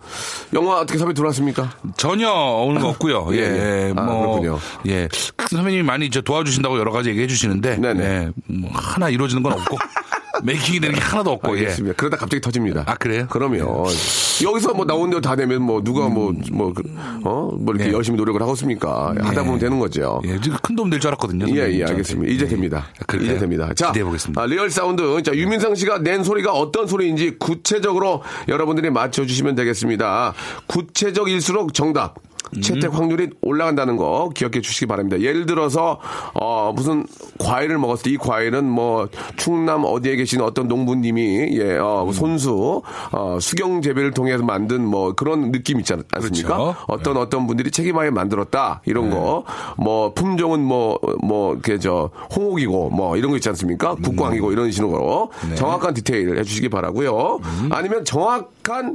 [0.53, 1.69] 영화 어떻게 섭외 들어왔습니까?
[1.95, 3.29] 전혀 오는 거 없고요.
[3.33, 3.93] 예, 예, 예.
[3.95, 4.59] 아, 뭐 그렇군요.
[4.87, 5.07] 예,
[5.49, 8.03] 선배님이 많이 이제 도와주신다고 여러 가지 얘기해 주시는데, 네네.
[8.03, 9.77] 예, 뭐 하나 이루어지는 건 없고
[10.43, 11.61] making이 되는 게 하나도 없고, 예.
[11.61, 11.95] 알겠습니다.
[11.97, 12.83] 그러다 갑자기 터집니다.
[12.87, 13.27] 아, 그래요?
[13.29, 13.65] 그러면
[14.43, 17.91] 여기서 뭐 나온 대로 다 되면 뭐 누가 뭐뭐어뭐 이렇게 네.
[17.91, 19.13] 열심히 노력을 하고 있습니까?
[19.19, 20.21] 하다 보면 되는 거죠.
[20.25, 21.45] 예, 지금 큰 도움 될 줄 알았거든요.
[21.49, 21.85] 예, 예, 저한테.
[21.91, 22.31] 알겠습니다.
[22.33, 22.49] 이제 예.
[22.49, 22.87] 됩니다.
[23.07, 23.31] 그럴까요?
[23.31, 23.69] 이제 됩니다.
[23.75, 24.41] 자, 기대해 보겠습니다.
[24.41, 25.21] 아, real sound.
[25.23, 30.33] 자, 유민상 씨가 낸 소리가 어떤 소리인지 구체적으로 여러분들이 맞춰주시면 되겠습니다.
[30.67, 32.15] 구체적일수록 정답.
[32.55, 32.61] 음.
[32.61, 35.19] 채택 확률이 올라간다는 거 기억해 주시기 바랍니다.
[35.21, 35.99] 예를 들어서
[36.33, 37.05] 어 무슨
[37.39, 42.11] 과일을 먹었을 때 이 과일은 뭐 충남 어디에 계신 어떤 농부님이 예, 어, 음.
[42.11, 42.81] 손수
[43.13, 46.57] 어, 수경 재배를 통해서 만든 뭐 그런 느낌 있지 않- 않습니까?
[46.57, 46.75] 그렇죠.
[46.87, 49.15] 어떤 어떤 분들이 책임하에 만들었다 이런 네.
[49.77, 53.95] 거뭐 품종은 뭐뭐 이렇게 저 홍옥이고 뭐 이런 거 있지 않습니까?
[53.95, 55.55] 국광이고 이런 식으로 네.
[55.55, 57.39] 정확한 디테일 해주시기 바라고요.
[57.43, 57.69] 음.
[57.71, 58.45] 아니면 정확한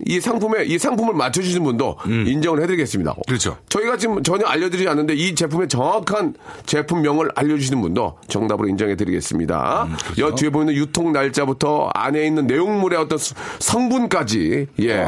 [0.07, 3.13] 이 상품에 이 상품을 맞춰주시는 분도 인정을 해드리겠습니다.
[3.13, 3.23] 음.
[3.27, 3.57] 그렇죠.
[3.69, 6.35] 저희가 지금 전혀 알려드리지 않는데 이 제품의 정확한
[6.67, 9.85] 제품명을 알려주시는 분도 정답으로 인정해드리겠습니다.
[9.85, 10.23] 음, 그렇죠.
[10.23, 15.05] 여 뒤에 보이는 유통 날짜부터 안에 있는 내용물의 어떤 수- 성분까지 예.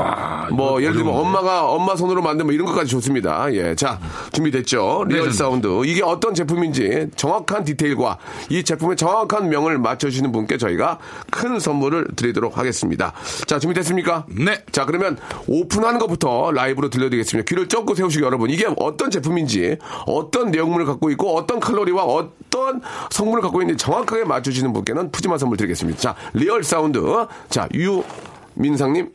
[0.52, 1.14] 뭐 예를 들면.
[1.14, 3.52] 엄마가 엄마 손으로 만든 뭐 이런 것까지 좋습니다.
[3.54, 3.74] 예.
[3.74, 3.98] 자,
[4.32, 5.04] 준비됐죠?
[5.08, 5.68] real 네, 사운드.
[5.84, 8.18] 이게 어떤 제품인지 정확한 디테일과
[8.50, 10.98] 이 제품의 정확한 명을 맞춰주시는 분께 저희가
[11.30, 13.12] 큰 선물을 드리도록 하겠습니다.
[13.46, 14.26] 자, 준비됐습니까?
[14.28, 14.47] 네.
[14.70, 17.46] 자, 그러면 오픈하는 것부터 라이브로 들려드리겠습니다.
[17.48, 18.50] 귀를 쫑긋 세우시길 여러분.
[18.50, 22.80] 이게 어떤 제품인지, 어떤 내용물을 갖고 있고, 어떤 칼로리와 어떤
[23.10, 25.98] 성분을 갖고 있는지 정확하게 맞춰주시는 분께는 푸짐한 선물 드리겠습니다.
[25.98, 27.00] 자, real sound.
[27.48, 29.12] 자, 유민상님,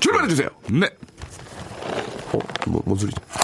[0.00, 0.48] 출발해주세요.
[0.70, 0.88] 네.
[2.32, 3.20] 어, 뭐, 뭔 소리지?
[3.34, 3.40] 아,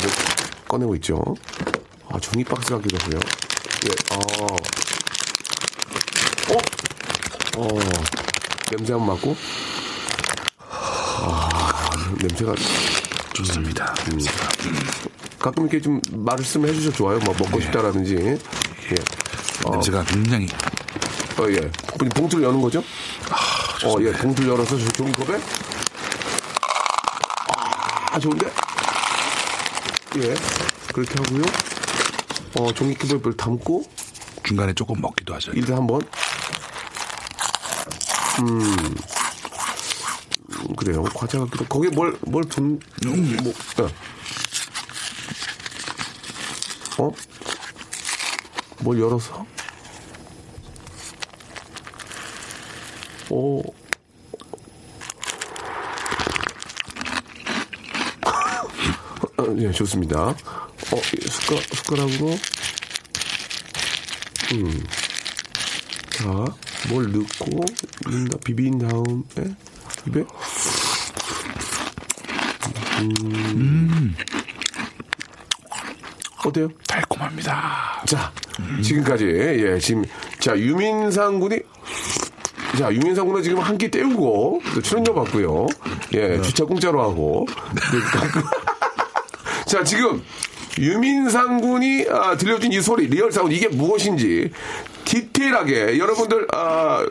[0.00, 0.08] 네.
[0.74, 1.22] 꺼내고 있죠.
[2.10, 3.20] 아, 종이 박스 같기도 하고요.
[3.86, 4.16] 예, 아.
[6.52, 6.56] 어?
[7.58, 7.68] 어.
[8.70, 9.36] 냄새 한번 맡고.
[10.68, 12.54] 아, 냄새가.
[13.34, 13.94] 좋습니다.
[15.38, 17.18] 가끔 이렇게 좀 말씀해 주셔도 좋아요.
[17.20, 18.16] 뭐 먹고 싶다라든지.
[18.16, 18.36] 예.
[19.64, 20.48] 어, 냄새가 굉장히
[21.38, 21.60] 어, 예.
[21.98, 22.82] 봉- 봉투를 여는 거죠?
[23.84, 24.10] 어, 예.
[24.12, 25.40] 봉투를 열어서 저 종이컵에.
[28.10, 28.50] 아, 좋은데?
[30.16, 30.34] 예.
[30.92, 31.42] 그렇게 하고요.
[32.58, 33.84] 어, 종이컵에 뭘 담고,
[34.44, 35.50] 중간에 조금 먹기도 하죠.
[35.54, 36.00] 일단 한 번.
[38.40, 38.60] 음.
[40.50, 41.02] 음, 그래요.
[41.14, 41.64] 과자 같기도.
[41.66, 42.78] 거기에 뭘, 뭘 분,
[43.42, 43.90] 뭐, 어.
[46.98, 47.10] 어?
[48.80, 49.44] 뭘 열어서?
[53.30, 53.63] 오,
[59.54, 60.20] 어, 예, 좋습니다.
[60.28, 60.34] 어,
[61.16, 62.30] 이 숟가, 숟가락으로.
[64.52, 64.84] 음.
[66.10, 66.24] 자,
[66.90, 67.64] 뭘 넣고,
[68.44, 69.54] 비빈 다음에,
[70.06, 70.24] 입에.
[73.00, 74.14] 음.
[76.44, 76.68] 어때요?
[76.86, 78.02] 달콤합니다.
[78.06, 78.32] 자,
[78.82, 80.04] 지금까지, 예, 지금,
[80.40, 81.58] 자, 유민상 군이,
[82.78, 85.66] 자, 유민상 군은 지금 한 끼 때우고, 또 출연료 받고요.
[86.14, 87.46] 예, 주차 공짜로 하고.
[89.74, 90.22] 네, 자, 지금,
[90.78, 94.52] 유민상 군이 아, 들려준 이 소리, real sound, 이게 무엇인지,
[95.04, 97.04] 디테일하게, 여러분들, 아,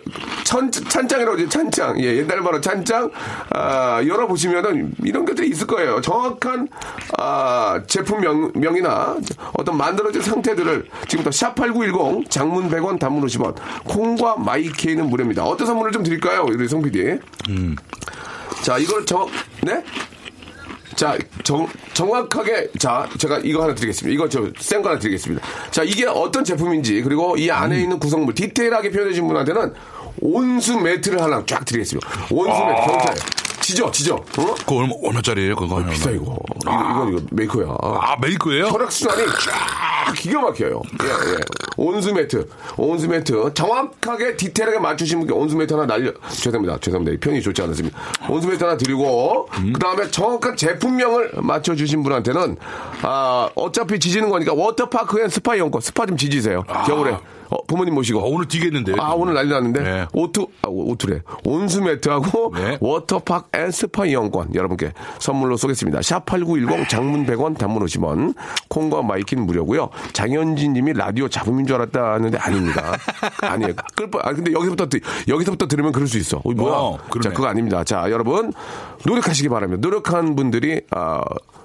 [0.46, 2.00] 천, 찬장이라고 하죠, 찬장.
[2.00, 3.12] 예, 옛날 말로 찬장,
[3.50, 6.00] 아, 열어보시면은 이런 것들이 있을 거예요.
[6.00, 6.70] 정확한,
[7.18, 9.18] 아, 제품 명, 명이나
[9.58, 15.44] 어떤 만들어진 상태들을 지금부터 샵8910, 장문 100원, 단문 50원, 콩과 마이케이는 무료입니다.
[15.44, 16.46] 어떤 선물을 좀 드릴까요?
[16.48, 17.20] 우리 송 PD.
[18.62, 19.28] 자, 이걸 정,
[19.64, 19.84] 네?
[20.96, 24.14] 자, 정, 정확하게, 자, 제가 이거 하나 드리겠습니다.
[24.14, 25.46] 이거 저, 센거 하나 드리겠습니다.
[25.72, 29.74] 자, 이게 어떤 제품인지, 그리고 이 안에 있는 구성물, 디테일하게 표현해준 분한테는
[30.22, 32.08] 온수 매트를 하나 쫙 드리겠습니다.
[32.32, 33.16] 온수 매트, 경찰.
[33.64, 34.16] 지져, 지져.
[34.16, 34.56] 어?
[34.60, 35.78] 그거 얼마, 얼마짜리예요, 그거?
[35.78, 35.90] 하나?
[35.90, 36.38] 비싸, 이거.
[36.62, 37.78] 이거, 이거, 이거 메이커야.
[37.82, 38.66] 아, 메이커예요?
[38.66, 40.82] 혈액순환이 쫙 기가 막혀요.
[41.02, 41.38] 예, 예.
[41.78, 42.50] 온수 매트.
[42.76, 43.54] 온수 매트.
[43.54, 46.12] 정확하게 디테일하게 맞추신 분께 온수 매트 하나 날려.
[46.30, 46.78] 죄송합니다.
[46.80, 47.16] 죄송합니다.
[47.16, 47.98] 이 표현이 좋지 않았습니다.
[48.30, 52.58] 온수 매트 하나 드리고, 그 다음에 정확한 제품명을 맞춰주신 분한테는,
[53.02, 55.80] 아, 어차피 지지는 거니까 워터파크 and 스파 이용권.
[55.82, 56.64] 스파 좀 지지세요.
[56.86, 57.18] 겨울에.
[57.50, 58.20] 어, 부모님 모시고.
[58.20, 58.96] 아, 오늘 뛰겠는데요?
[59.00, 59.82] 아, 오늘 난리 났는데.
[59.84, 60.06] 네.
[60.14, 61.20] 오투, 아, 오투래.
[61.44, 62.78] 온수 매트하고 네.
[62.80, 66.00] 워터파크 and 스파 이용권 여러분께 선물로 쏘겠습니다.
[66.00, 68.36] 샵8910 장문 100원 단문 50원
[68.70, 69.90] 콩과 my K 무료고요.
[70.14, 72.98] 장현진 님이 라디오 잡음인 줄 알았다는데 아닙니다.
[73.42, 73.74] 아니에요.
[73.96, 76.38] 끌 뻔, 아, 근데 여기서부터, 들- 여기서부터 들으면 그럴 수 있어.
[76.44, 76.74] 어, 뭐야.
[76.76, 76.98] 어.
[77.22, 77.84] 자, 그거 아닙니다.
[77.84, 78.54] 자, 여러분
[79.06, 79.82] 노력하시기 바랍니다.
[79.82, 81.22] 노력한 분들이, 아,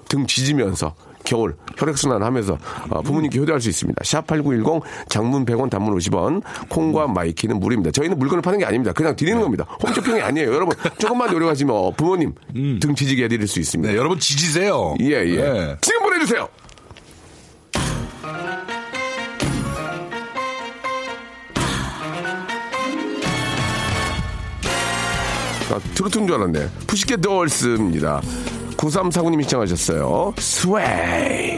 [0.07, 0.93] 등 지지면서
[1.29, 2.57] 겨울 혈액순환 하면서
[2.89, 4.01] 어, 부모님께 효도할 수 있습니다.
[4.03, 7.91] 샵8910 장문 100원 단문 50원 콩과 my K는 무료입니다.
[7.91, 8.93] 저희는 물건을 파는 게 아닙니다.
[8.93, 9.65] 그냥 드리는 겁니다.
[9.83, 10.51] 홈쇼핑이 아니에요.
[10.51, 13.91] 여러분 조금만 노력하시면 어, 부모님 등 지지게 해드릴 수 있습니다.
[13.91, 14.95] 네, 여러분 지지세요.
[15.01, 15.35] 예, 예.
[15.35, 15.77] 네.
[15.81, 16.49] 지금 보내주세요.
[25.71, 26.69] 아, 트로트인 줄 알았네.
[26.87, 28.19] 푸시켓 dols입니다.
[28.79, 30.33] 9349님이 시청하셨어요.
[30.39, 31.57] 스웨이.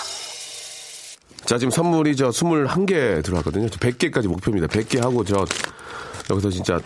[1.51, 3.67] 자, 지금 선물이 저 21개 들어왔거든요.
[3.67, 4.67] 100개까지 목표입니다.
[4.67, 5.45] 100개 하고 저
[6.29, 6.79] 여기서 진짜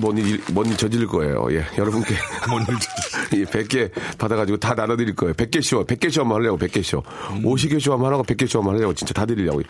[0.00, 1.46] 뭔 일, 뭔일 저지를 거예요.
[1.52, 2.12] 예, 여러분께.
[2.48, 2.66] 뭔일
[3.32, 5.34] 이 100개 받아가지고 다 나눠드릴 거예요.
[5.34, 7.00] 100개 쇼, 100개 쇼 한번 하려고, 100개 쇼.
[7.44, 9.62] 50개 쇼 한번 하고 100개 쇼 한번 하려고 진짜 다 드리려고.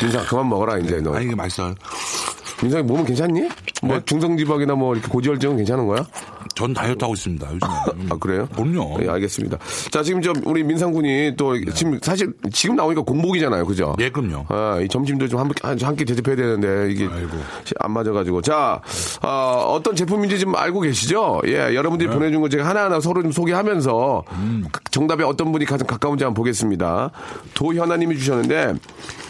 [0.00, 1.12] 민상, 그만 먹어라, 이제 너.
[1.12, 1.74] 아니, 이게 맛있어요.
[2.62, 3.48] 민상이 몸은 괜찮니?
[3.82, 4.02] 뭐 네?
[4.04, 6.06] 중성지방이나 뭐 이렇게 고지혈증은 괜찮은 거야?
[6.54, 7.46] 전 다이어트 하고 있습니다.
[7.46, 7.72] 요즘에.
[8.10, 8.48] 아, 그래요?
[8.54, 8.98] 그럼요.
[9.02, 9.58] 예, 알겠습니다.
[9.90, 13.66] 자, 지금 좀 우리 민상 군이 또 지금 사실 지금 나오니까 공복이잖아요.
[13.66, 13.96] 그죠?
[13.98, 14.46] 예, 그럼요.
[14.48, 17.08] 아, 이 점심도 좀 한, 한, 한끼 대접해야 되는데 이게
[17.80, 18.42] 안 맞아가지고.
[18.42, 18.80] 자,
[19.22, 21.42] 어, 떤 제품인지 좀 알고 계시죠?
[21.46, 22.14] 예, 여러분들이 네.
[22.14, 24.64] 보내준 거 제가 하나하나 서로 좀 소개하면서 음.
[24.70, 27.10] 그 정답에 어떤 분이 가장 가까운지 한번 보겠습니다.
[27.54, 28.74] 도현아님이 주셨는데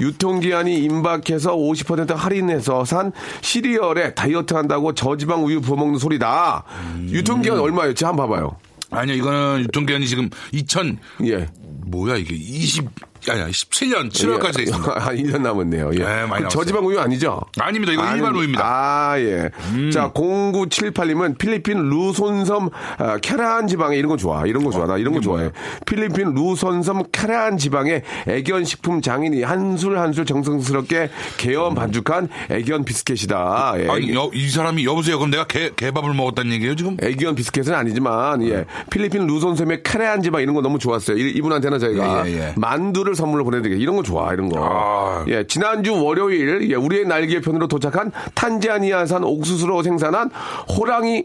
[0.01, 6.65] 유통기한이 임박해서 50% 할인해서 산 시리얼에 다이어트 한다고 저지방 우유 부어 먹는 소리다.
[6.69, 7.09] 음.
[7.11, 8.05] 유통기한 얼마였지?
[8.05, 8.57] 한번 봐봐요.
[8.91, 11.49] 아니요, 이거는 유통기한이 지금 2000, 예.
[11.87, 12.89] 뭐야, 이게 20,
[13.29, 14.93] 아니야, 17년 7월까지 돼 있습니다.
[14.97, 15.91] 아, 1년 남았네요.
[15.95, 15.99] 예.
[15.99, 16.49] 네, 많이.
[16.49, 17.41] 저지방 우유 아니죠?
[17.59, 17.93] 아닙니다.
[17.93, 18.61] 이거 아니, 일반 우유입니다.
[18.63, 18.67] 음.
[18.67, 19.51] 아, 예.
[19.91, 24.47] 자, 0978님은 필리핀 루손섬 아, 캐라한 지방에 이런 거 좋아.
[24.47, 24.87] 이런 거 좋아.
[24.87, 25.51] 나 이런 거 좋아해.
[25.87, 33.75] 필리핀 루손섬 캐라한 지방의 애견 식품 장인이 한술 한술 정성스럽게 개연 반죽한 애견 비스켓이다.
[33.79, 33.89] 예.
[33.89, 35.19] 아니, 여, 이 사람이, 여보세요.
[35.19, 36.97] 그럼 내가 개, 개밥을 먹었다는 얘기예요, 지금?
[37.03, 41.17] 애기원 비스켓은 아니지만 예 필리핀 루손섬의 카레한 지방 이런 거 너무 좋았어요.
[41.17, 42.53] 이- 이분한테는 저희가 예, 예, 예.
[42.57, 44.61] 만두를 선물로 보내드리게 이런 거 좋아 이런 거.
[44.63, 45.25] 아.
[45.29, 50.31] 예 지난주 월요일 예, 우리의 날개 편으로 도착한 탄자니아산 옥수수로 생산한
[50.77, 51.25] 호랑이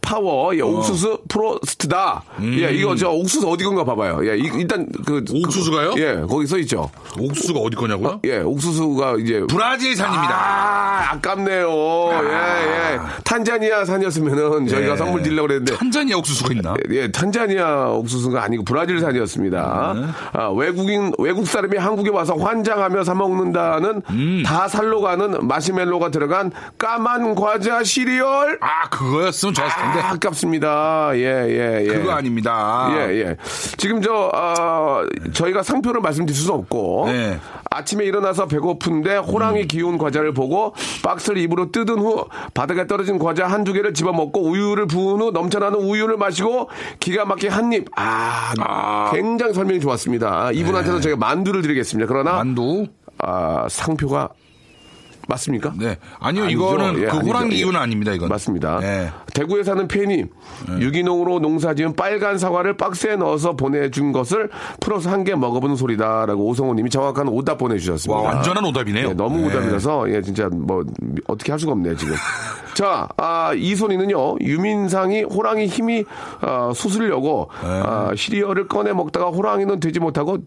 [0.00, 0.54] 파워 어.
[0.54, 2.22] 예, 옥수수 프로스트다.
[2.42, 4.20] 예 이거 저 옥수수 어디 건가 봐봐요.
[4.28, 5.44] 예 이- 일단 그 음.
[5.44, 5.90] 옥수수가요?
[5.94, 6.90] 그- 예 거기 써 있죠.
[7.18, 8.20] 옥수수가 어디 거냐고요?
[8.24, 10.34] 예 옥수수가 이제 브라질산입니다.
[10.34, 11.68] 아, 아깝네요.
[12.24, 12.98] 예, 예.
[13.24, 14.96] 탄자니아 산이었으면은 저희가 예.
[14.96, 15.74] 선물 드리려고 그랬는데.
[15.76, 16.74] 탄자니아 옥수수가 있나?
[16.90, 19.94] 예, 탄자니아 옥수수가 아니고 브라질산이었습니다.
[19.96, 20.06] 네.
[20.32, 24.42] 아, 외국인, 외국 사람이 한국에 와서 환장하며 사 먹는다는 음.
[24.44, 28.58] 다 살로 가는 마시멜로가 들어간 까만 과자 시리얼.
[28.60, 30.00] 아, 그거였으면 좋았 을 텐데.
[30.00, 31.10] 아, 아깝습니다.
[31.14, 31.86] 예, 예, 예.
[31.86, 32.88] 그거 아닙니다.
[32.92, 33.36] 예, 예.
[33.76, 35.02] 지금 저, 어,
[35.32, 37.04] 저희가 상표를 말씀드릴 수는 없고.
[37.08, 37.38] 네.
[37.72, 43.72] 아침에 일어나서 배고픈데 호랑이 기운 과자를 보고 박스를 입으로 뜯은 후 바닥에 떨어진 과자 한두
[43.72, 47.86] 개를 집어먹고 우유를 부은 후 넘쳐나는 우유를 마시고 기가 막히게 한 입.
[47.94, 50.50] 아, 굉장히 설명이 좋았습니다.
[50.50, 52.08] 이분한테도 저희가 만두를 드리겠습니다.
[52.08, 52.88] 그러나 만두?
[53.18, 54.30] 아, 상표가
[55.30, 55.72] 맞습니까?
[55.78, 55.96] 네.
[56.18, 56.58] 아니요, 아니죠.
[56.58, 57.16] 이거는 예, 그.
[57.18, 57.58] 호랑이 예.
[57.58, 58.28] 이유는 아닙니다, 이건.
[58.28, 58.80] 맞습니다.
[58.80, 59.10] 네.
[59.32, 60.24] 대구에 사는 팬이
[60.80, 66.72] 유기농으로 농사 지은 빨간 사과를 박스에 넣어서 보내준 것을 풀어서 한 개 먹어보는 소리다라고 오성호
[66.74, 68.20] 님이 정확한 오답 보내주셨습니다.
[68.22, 69.08] 와, 완전한 오답이네요.
[69.10, 69.46] 예, 너무 네.
[69.48, 70.82] 오답이라서 예, 진짜 뭐
[71.26, 72.14] 어떻게 할 수가 없네요 지금.
[72.74, 76.04] 자, 아, 이손이는요 유민상이 호랑이 힘이
[76.40, 77.68] 아, 수술려고 네.
[77.68, 80.38] 아, 시리얼을 꺼내 먹다가 호랑이는 되지 못하고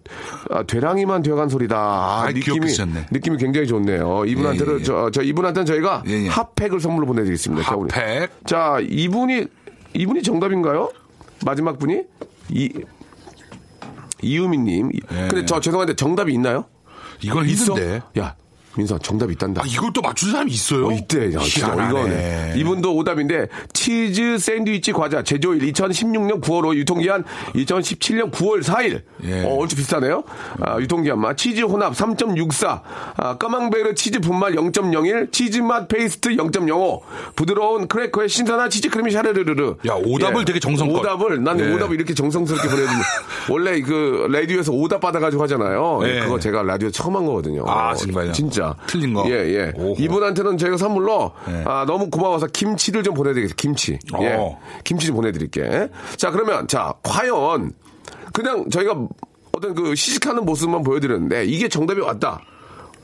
[0.49, 1.77] 아, 되랑이만 되어간 소리다.
[1.77, 3.05] 아, 아이, 귀엽게 쓰셨네.
[3.11, 4.23] 느낌이 굉장히 좋네요.
[4.25, 4.83] 이분한테는 예, 예.
[4.83, 6.27] 저, 저 이분한테는 저희가 예, 예.
[6.27, 7.63] 핫팩을 선물로 보내드리겠습니다.
[7.63, 7.75] 자.
[7.75, 8.45] 핫팩.
[8.45, 9.45] 자, 이분이
[9.93, 10.91] 이분이 정답인가요?
[11.45, 12.01] 마지막 분이
[12.49, 12.69] 이
[14.21, 14.91] 이유미님.
[14.93, 15.27] 예.
[15.29, 16.65] 근데 저 죄송한데 정답이 있나요?
[17.21, 17.73] 이건 있어?
[17.73, 18.01] 힘든데.
[18.19, 18.35] 야,
[18.75, 19.61] 민서 정답 있단다.
[19.61, 20.87] 아, 이걸 또 맞춘 사람이 있어요?
[20.87, 21.89] 어, 이때 야, 진짜 희한하네.
[21.89, 22.53] 이거네.
[22.57, 27.23] 이분도 오답인데 치즈 샌드위치 과자 제조일 2016년 9월 5일 유통기한
[27.55, 29.01] 2017년 9월 4일.
[29.25, 29.43] 예.
[29.43, 30.23] 어, 얼추 비슷하네요.
[30.61, 32.81] 아, 유통기한만 치즈 혼합 3.64,
[33.17, 37.01] 아, 까망베르 치즈 분말 0.01, 치즈 맛 페이스트 0.05,
[37.35, 39.75] 부드러운 크래커의 신선한 치즈 크림이 샤르르르르.
[39.87, 40.99] 야, 오답을 되게 정성껏.
[40.99, 41.71] 오답을 난 예.
[41.73, 43.01] 오답을 이렇게 정성스럽게 보내주면
[43.49, 45.99] 원래 그 라디오에서 오답 받아가지고 하잖아요.
[46.05, 46.19] 예.
[46.21, 47.65] 그거 제가 라디오 처음 한 거거든요.
[47.67, 48.31] 아, 정말요?
[48.31, 48.62] 진짜.
[48.87, 49.25] 틀린 거?
[49.27, 49.73] 예, 예.
[49.75, 49.95] 오호.
[49.97, 51.63] 이분한테는 저희가 선물로 예.
[51.65, 53.55] 아, 너무 고마워서 김치를 좀 보내드리겠습니다.
[53.61, 53.99] 김치.
[54.21, 54.33] 예.
[54.33, 54.59] 어.
[54.83, 55.89] 김치 좀 보내드릴게.
[56.17, 57.71] 자, 그러면 자, 과연
[58.33, 58.95] 그냥 저희가
[59.55, 62.41] 어떤 그 시식하는 모습만 보여드렸는데 이게 정답이 왔다.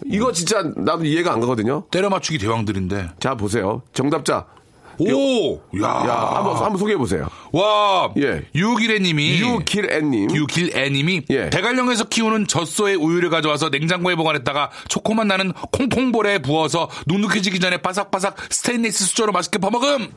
[0.05, 1.83] 이거 진짜 나도 이해가 안 가거든요.
[1.91, 3.09] 때려 맞추기 대왕들인데.
[3.19, 3.81] 자, 보세요.
[3.93, 4.45] 정답자.
[4.99, 5.55] 오!
[5.81, 5.87] 야.
[5.87, 7.27] 야, 한번, 한번 소개해 보세요.
[7.51, 8.11] 와.
[8.17, 8.43] 예.
[8.55, 9.39] 유길애님이.
[9.39, 10.35] 유길애님.
[10.35, 11.49] 유길애님이 예.
[11.49, 19.05] 대관령에서 키우는 젖소의 우유를 가져와서 냉장고에 보관했다가 초코맛 나는 콩콩볼에 부어서 눅눅해지기 전에 바삭바삭 스테인리스
[19.05, 20.09] 수저로 맛있게 퍼먹음.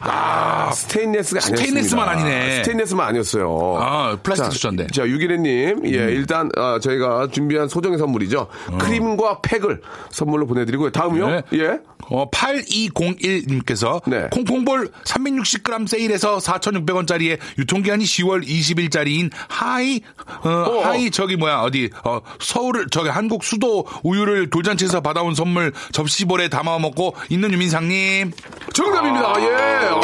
[0.00, 1.56] 아, 스테인레스가 아니었습니다.
[1.56, 2.56] 스테인레스만 아니네.
[2.56, 3.76] 스테인레스만 아니었어요.
[3.80, 4.86] 아, 플라스틱 자, 수저인데.
[4.88, 6.08] 자, 유기래님, 예, 음.
[6.10, 8.48] 일단 아, 저희가 준비한 소정의 선물이죠.
[8.78, 10.90] 크림과 팩을 선물로 보내드리고요.
[10.90, 11.28] 다음요, 어.
[11.30, 11.42] 네.
[11.54, 11.78] 예,
[12.10, 14.13] 어, 8201님께서 네.
[14.30, 20.00] 콩콩볼 360g 세일해서 4,600원짜리에 유통기한이 10월 20일짜리인 하이
[20.42, 20.80] 어, 어.
[20.84, 26.78] 하이 저기 뭐야 어디 어, 서울 저기 한국 수도 우유를 돌잔치에서 받아온 선물 접시볼에 담아
[26.78, 28.32] 먹고 있는 유민상님
[28.72, 29.34] 정답입니다.
[29.40, 29.54] 예,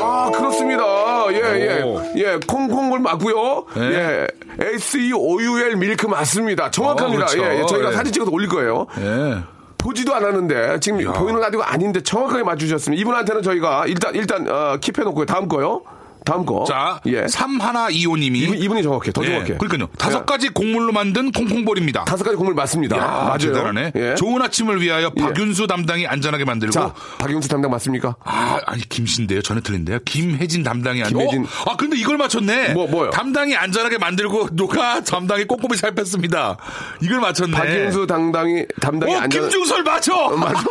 [0.01, 0.83] 아 그렇습니다.
[1.33, 2.03] 예, 오.
[2.17, 3.67] 예, 예, 콩콩을 맞고요.
[3.77, 3.81] 네.
[3.83, 4.27] 예,
[4.75, 6.71] S E O U L 밀크 맞습니다.
[6.71, 7.25] 정확합니다.
[7.25, 7.45] 어, 그렇죠.
[7.45, 7.93] 예, 예, 저희가 예.
[7.95, 8.87] 사진 찍어서 올릴 거예요.
[8.99, 9.60] 예.
[9.81, 13.01] 보지도 않았는데 지금 보이는 라디오가 아닌데 정확하게 맞추셨습니다.
[13.01, 15.27] 이분한테는 저희가 일단 일단 어, 킵해놓고요.
[15.27, 15.83] 다음 거요.
[16.31, 16.65] 다음 거.
[16.65, 17.25] 자, 예.
[17.25, 18.37] 3125님이.
[18.37, 19.11] 이분, 이분이 정확해.
[19.11, 19.57] 더 정확해.
[19.57, 19.89] 그러니까요.
[19.99, 22.05] 다섯 가지 곡물로 만든 콩콩볼입니다.
[22.05, 22.97] 다섯 가지 곡물 맞습니다.
[22.97, 23.39] 야, 맞아요.
[23.39, 23.93] 대단하네.
[23.97, 24.15] 예.
[24.15, 26.71] 좋은 아침을 위하여 박윤수 담당이 안전하게 만들고.
[26.71, 28.15] 자, 박용수 담당 맞습니까?
[28.23, 29.43] 아, 아니 김씨인데요.
[29.43, 29.99] 전에 틀린데요.
[30.05, 31.19] 김혜진 담당이 아니고.
[31.19, 31.47] 김혜진.
[31.67, 32.75] 아, 근데 이걸 맞췄네.
[32.75, 33.11] 뭐, 뭐요?
[33.11, 36.59] 담당이 안전하게 만들고 누가 담당이 꼼꼼히 살폈습니다.
[37.01, 37.57] 이걸 맞췄네.
[37.57, 40.29] 박용수 담당이 담당이 어, 안전 김중설 맞춰.
[40.37, 40.63] 맞아?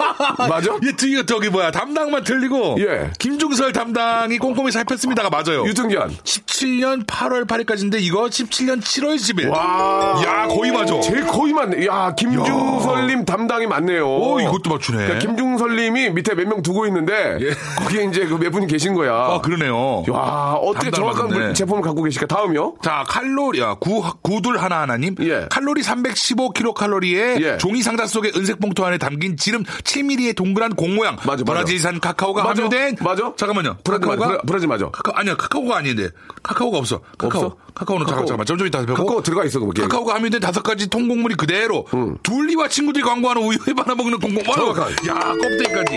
[0.47, 0.71] 맞아?
[0.87, 2.77] 얘 뒤에 저기 뭐야 담당만 틀리고.
[2.79, 3.11] 예.
[3.19, 5.65] 김중설 담당이 꼼꼼히 살폈습니다가 맞아 요.
[5.65, 9.49] 유통기한 17년 8월 8일까지인데 이거 17년 7월 10일.
[9.49, 10.21] 와.
[10.25, 10.99] 야 거의 맞아.
[11.01, 11.85] 제일 거의 맞네.
[11.87, 14.07] 야, 김중설님 담당이 맞네요.
[14.07, 14.97] 오 이것도 맞추네.
[15.05, 17.53] 그러니까 김중설님이 밑에 몇 명 두고 있는데 예.
[17.83, 19.11] 거기에 이제 그 몇 분이 계신 거야.
[19.13, 20.03] 아 그러네요.
[20.09, 21.27] 와, 어떻게 정확한.
[21.27, 22.25] 물- 제품을 갖고 계실까?
[22.27, 22.75] 다음이요?
[22.81, 25.15] 자, 칼로리, 야, 구, 구둘 하나하나님.
[25.19, 25.45] 예.
[25.49, 27.57] 칼로리 315kcal에 예.
[27.57, 31.15] 종이 상자 속에 은색 봉투 안에 담긴 지름 7mm의 동그란 공 모양.
[31.17, 31.43] 맞아, 맞아.
[31.45, 32.61] 브라질산 카카오가 맞아.
[32.63, 32.97] 함유된.
[33.01, 33.33] 맞아.
[33.35, 33.77] 잠깐만요.
[33.83, 34.25] 브라질 맞아.
[34.27, 34.85] 브라- 브라질 맞아.
[34.91, 36.09] 카카오, 아니야, 카카오가 아닌데.
[36.43, 37.01] 카카오가 없어.
[37.17, 37.43] 카카오.
[37.45, 37.57] 없어?
[37.73, 38.25] 카카오는 카카오.
[38.25, 38.45] 잠깐, 잠깐만.
[38.45, 39.07] 좀 이따 살펴보고.
[39.07, 39.81] 카카오 들어가 있어, 그게.
[39.83, 41.85] 카카오가 함유된 다섯 가지 통곡물이 그대로.
[42.23, 43.73] 둘리와 친구들이 광고하는 우유에
[44.21, 44.43] 공곡물.
[44.43, 44.91] 정확한.
[45.07, 45.95] 야, 껍데기까지.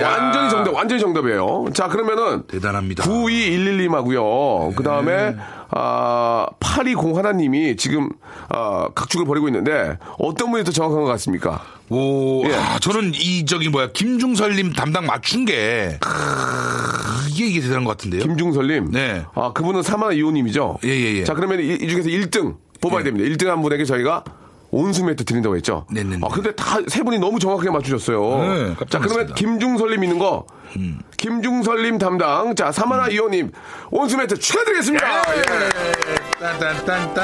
[0.00, 0.10] 야.
[0.10, 1.64] 완전히 정답, 완전히 정답이에요.
[1.74, 3.04] 자, 그러면은 대단합니다.
[3.04, 4.74] 9211님하고요.
[4.76, 5.36] 그 다음에,
[5.74, 8.10] 아, 8201 하나님이 지금,
[8.48, 11.62] 아, 각축을 벌이고 있는데, 어떤 분이 더 정확한 것 같습니까?
[11.88, 12.54] 오, 예.
[12.54, 15.98] 아, 저는 이 저기 뭐야 김중설님 담당 맞춘 게
[17.30, 18.22] 이게 이게 대단한 것 같은데요.
[18.22, 18.92] 김중설님.
[18.92, 19.24] 네.
[19.34, 20.78] 아, 그분은 사마나 이호님이죠?
[20.84, 21.24] 예, 예, 예.
[21.24, 23.04] 자, 그러면 이, 이 중에서 1등 뽑아야 예.
[23.04, 23.28] 됩니다.
[23.28, 24.24] 1등 한 분에게 저희가
[24.74, 25.84] 온수 매트 드린다고 했죠?
[25.90, 26.20] 네네네.
[26.24, 28.38] 아, 근데 다 세 분이 너무 정확하게 맞추셨어요.
[28.38, 29.28] 네, 자, 그러면.
[29.28, 29.34] 음.
[29.34, 30.46] 김중설님 있는 거.
[31.18, 32.54] 김중설님 담당.
[32.56, 33.52] 자, 사마나 이호님
[33.90, 35.22] 온수 매트 축하드리겠습니다.
[35.36, 35.42] 예.
[36.40, 37.14] 딴딴딴딴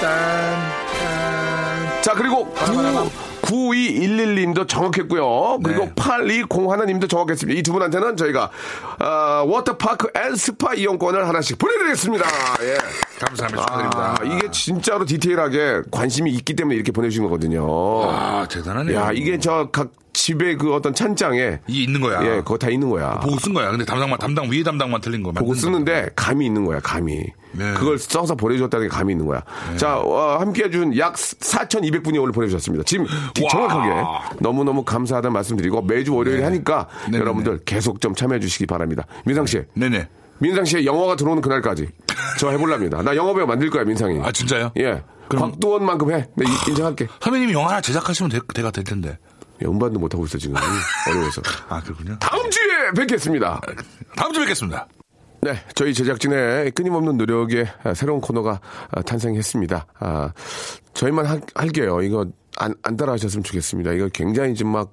[0.00, 2.00] 딴.
[2.00, 3.10] 자, 그리고 9,
[3.48, 5.60] 9211님도 정확했고요.
[5.62, 5.92] 그리고 네.
[5.94, 7.58] 8201님도 정확했습니다.
[7.58, 8.50] 이 두 분한테는 저희가,
[8.98, 12.24] 아, 워터파크 and 스파 이용권을 하나씩 보내드리겠습니다.
[12.62, 12.78] 예.
[13.24, 13.62] 감사합니다.
[13.62, 14.36] 아, 축하드립니다.
[14.36, 17.66] 이게 진짜로 디테일하게 관심이 있기 때문에 이렇게 보내주신 거거든요.
[18.10, 18.96] 아, 대단하네요.
[18.98, 22.20] 야, 이게 저 각 집에 그 어떤 찬장에 이게 있는 거야.
[22.24, 23.20] 예, 그거 다 있는 거야.
[23.20, 23.70] 보고 쓴 거야.
[23.70, 25.30] 근데 담당만 담당 위에 담당만 틀린 거.
[25.30, 27.18] 보고 쓰는데 감이 있는 거야, 감이.
[27.52, 27.72] 네.
[27.74, 29.42] 그걸 써서 보내줬다는 게 감이 있는 거야.
[29.76, 32.82] 자, 어, 함께 해 준 약 4,200분이 오늘 보내주셨습니다.
[32.84, 33.48] 지금 와.
[33.50, 37.20] 정확하게 너무너무 감사하다는 말씀 드리고 매주 월요일 에 하니까 네네네.
[37.20, 39.04] 여러분들 계속 좀 참여해 주시기 바랍니다.
[39.24, 39.58] 민상 씨.
[39.58, 39.64] 거.
[39.74, 40.08] 네네.
[40.40, 41.88] 민상 씨의 영화가 들어오는 그날까지
[42.38, 43.02] 저 해볼랍니다.
[43.02, 44.20] 나 영화 배우 만들 거야, 민상이.
[44.22, 44.72] 아 진짜요?
[44.78, 45.02] 예.
[45.28, 46.26] 그럼- 곽도원만큼 해.
[46.36, 47.06] 내 인- 인정할게.
[47.22, 49.18] 선배님이 영화 하나 제작하시면 대, 대가 될 텐데.
[49.62, 50.56] 야, 음반도 못하고 있어, 지금.
[51.08, 51.42] 어려워서.
[51.68, 52.16] 아 그렇군요.
[52.18, 53.60] 다음 주에 뵙겠습니다.
[54.16, 54.86] 다음 주에 뵙겠습니다.
[55.40, 59.86] 네, 저희 제작진의 끊임없는 노력에 아, 새로운 코너가 아, 탄생했습니다.
[60.00, 60.32] 아,
[60.94, 62.02] 저희만 할, 할게요.
[62.02, 62.26] 이거
[62.58, 63.92] 안, 안 따라 하셨으면 좋겠습니다.
[63.92, 64.90] 이거 굉장히 지금 막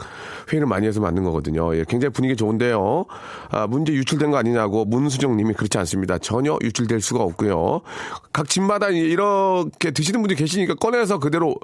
[0.51, 1.75] 회의를 많이 해서 만든 거거든요.
[1.75, 3.05] 예, 굉장히 분위기 좋은데요.
[3.51, 6.17] 아, 문제 유출된 거 아니냐고 문수정 님이 그렇지 않습니다.
[6.17, 7.81] 전혀 유출될 수가 없고요.
[8.33, 11.55] 각 집마다 이렇게 드시는 분들이 계시니까 꺼내서 그대로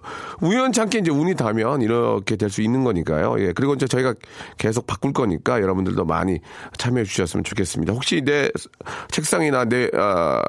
[0.42, 3.38] 우연찮게 이제 운이 닿으면 이렇게 될 수 있는 거니까요.
[3.40, 4.14] 예, 그리고 이제 저희가
[4.58, 6.40] 계속 바꿀 거니까 여러분들도 많이
[6.78, 7.94] 참여해 주셨으면 좋겠습니다.
[7.94, 8.50] 혹시 내
[9.10, 10.44] 책상이나 내 아,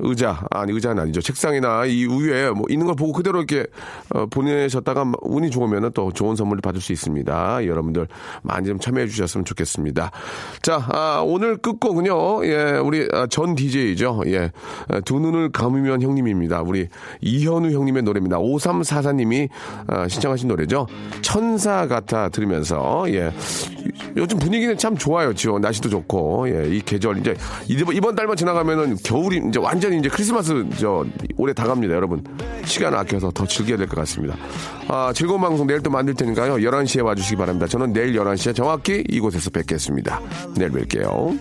[0.00, 1.22] 의자 아니 의자는 아니죠.
[1.22, 3.66] 책상이나 이 위에 뭐 있는 걸 보고 그대로 이렇게
[4.10, 7.66] 어, 보내셨 다가 운이 좋으면 또 좋은 선물을 받을 수 있습니다.
[7.66, 8.06] 여러분들
[8.42, 10.10] 많이 좀 참여해 주셨으면 좋겠습니다.
[10.62, 12.46] 자, 아, 오늘 끝곡은요.
[12.46, 14.22] 예, 우리 아, 전 DJ죠.
[14.28, 14.50] 예,
[14.88, 16.62] 아, 두 눈을 감으면 형님입니다.
[16.62, 16.88] 우리
[17.20, 18.38] 이현우 형님의 노래입니다.
[18.38, 19.48] 5344님이
[19.88, 20.86] 아, 신청하신 노래죠.
[21.20, 23.32] 천사 같아 들으면서 예.
[24.16, 25.34] 요즘 분위기는 참 좋아요.
[25.34, 27.34] 지금 날씨도 좋고 예, 이 계절 이제
[27.68, 31.04] 이번, 달만 지나가면은 겨울이 이제 완전히 이제 크리스마스 저
[31.36, 31.94] 올해 다 갑니다.
[31.94, 32.22] 여러분
[32.64, 34.36] 시간 아껴서 더 즐겨야 될 것 같습니다.
[34.88, 36.54] 아, 즐거운 방송 내일 또 만들 테니까요.
[36.56, 37.66] 11시에 와주시기 바랍니다.
[37.66, 40.20] 저는 내일 11시에 정확히 이곳에서 뵙겠습니다.
[40.56, 41.38] 내일 뵐게요.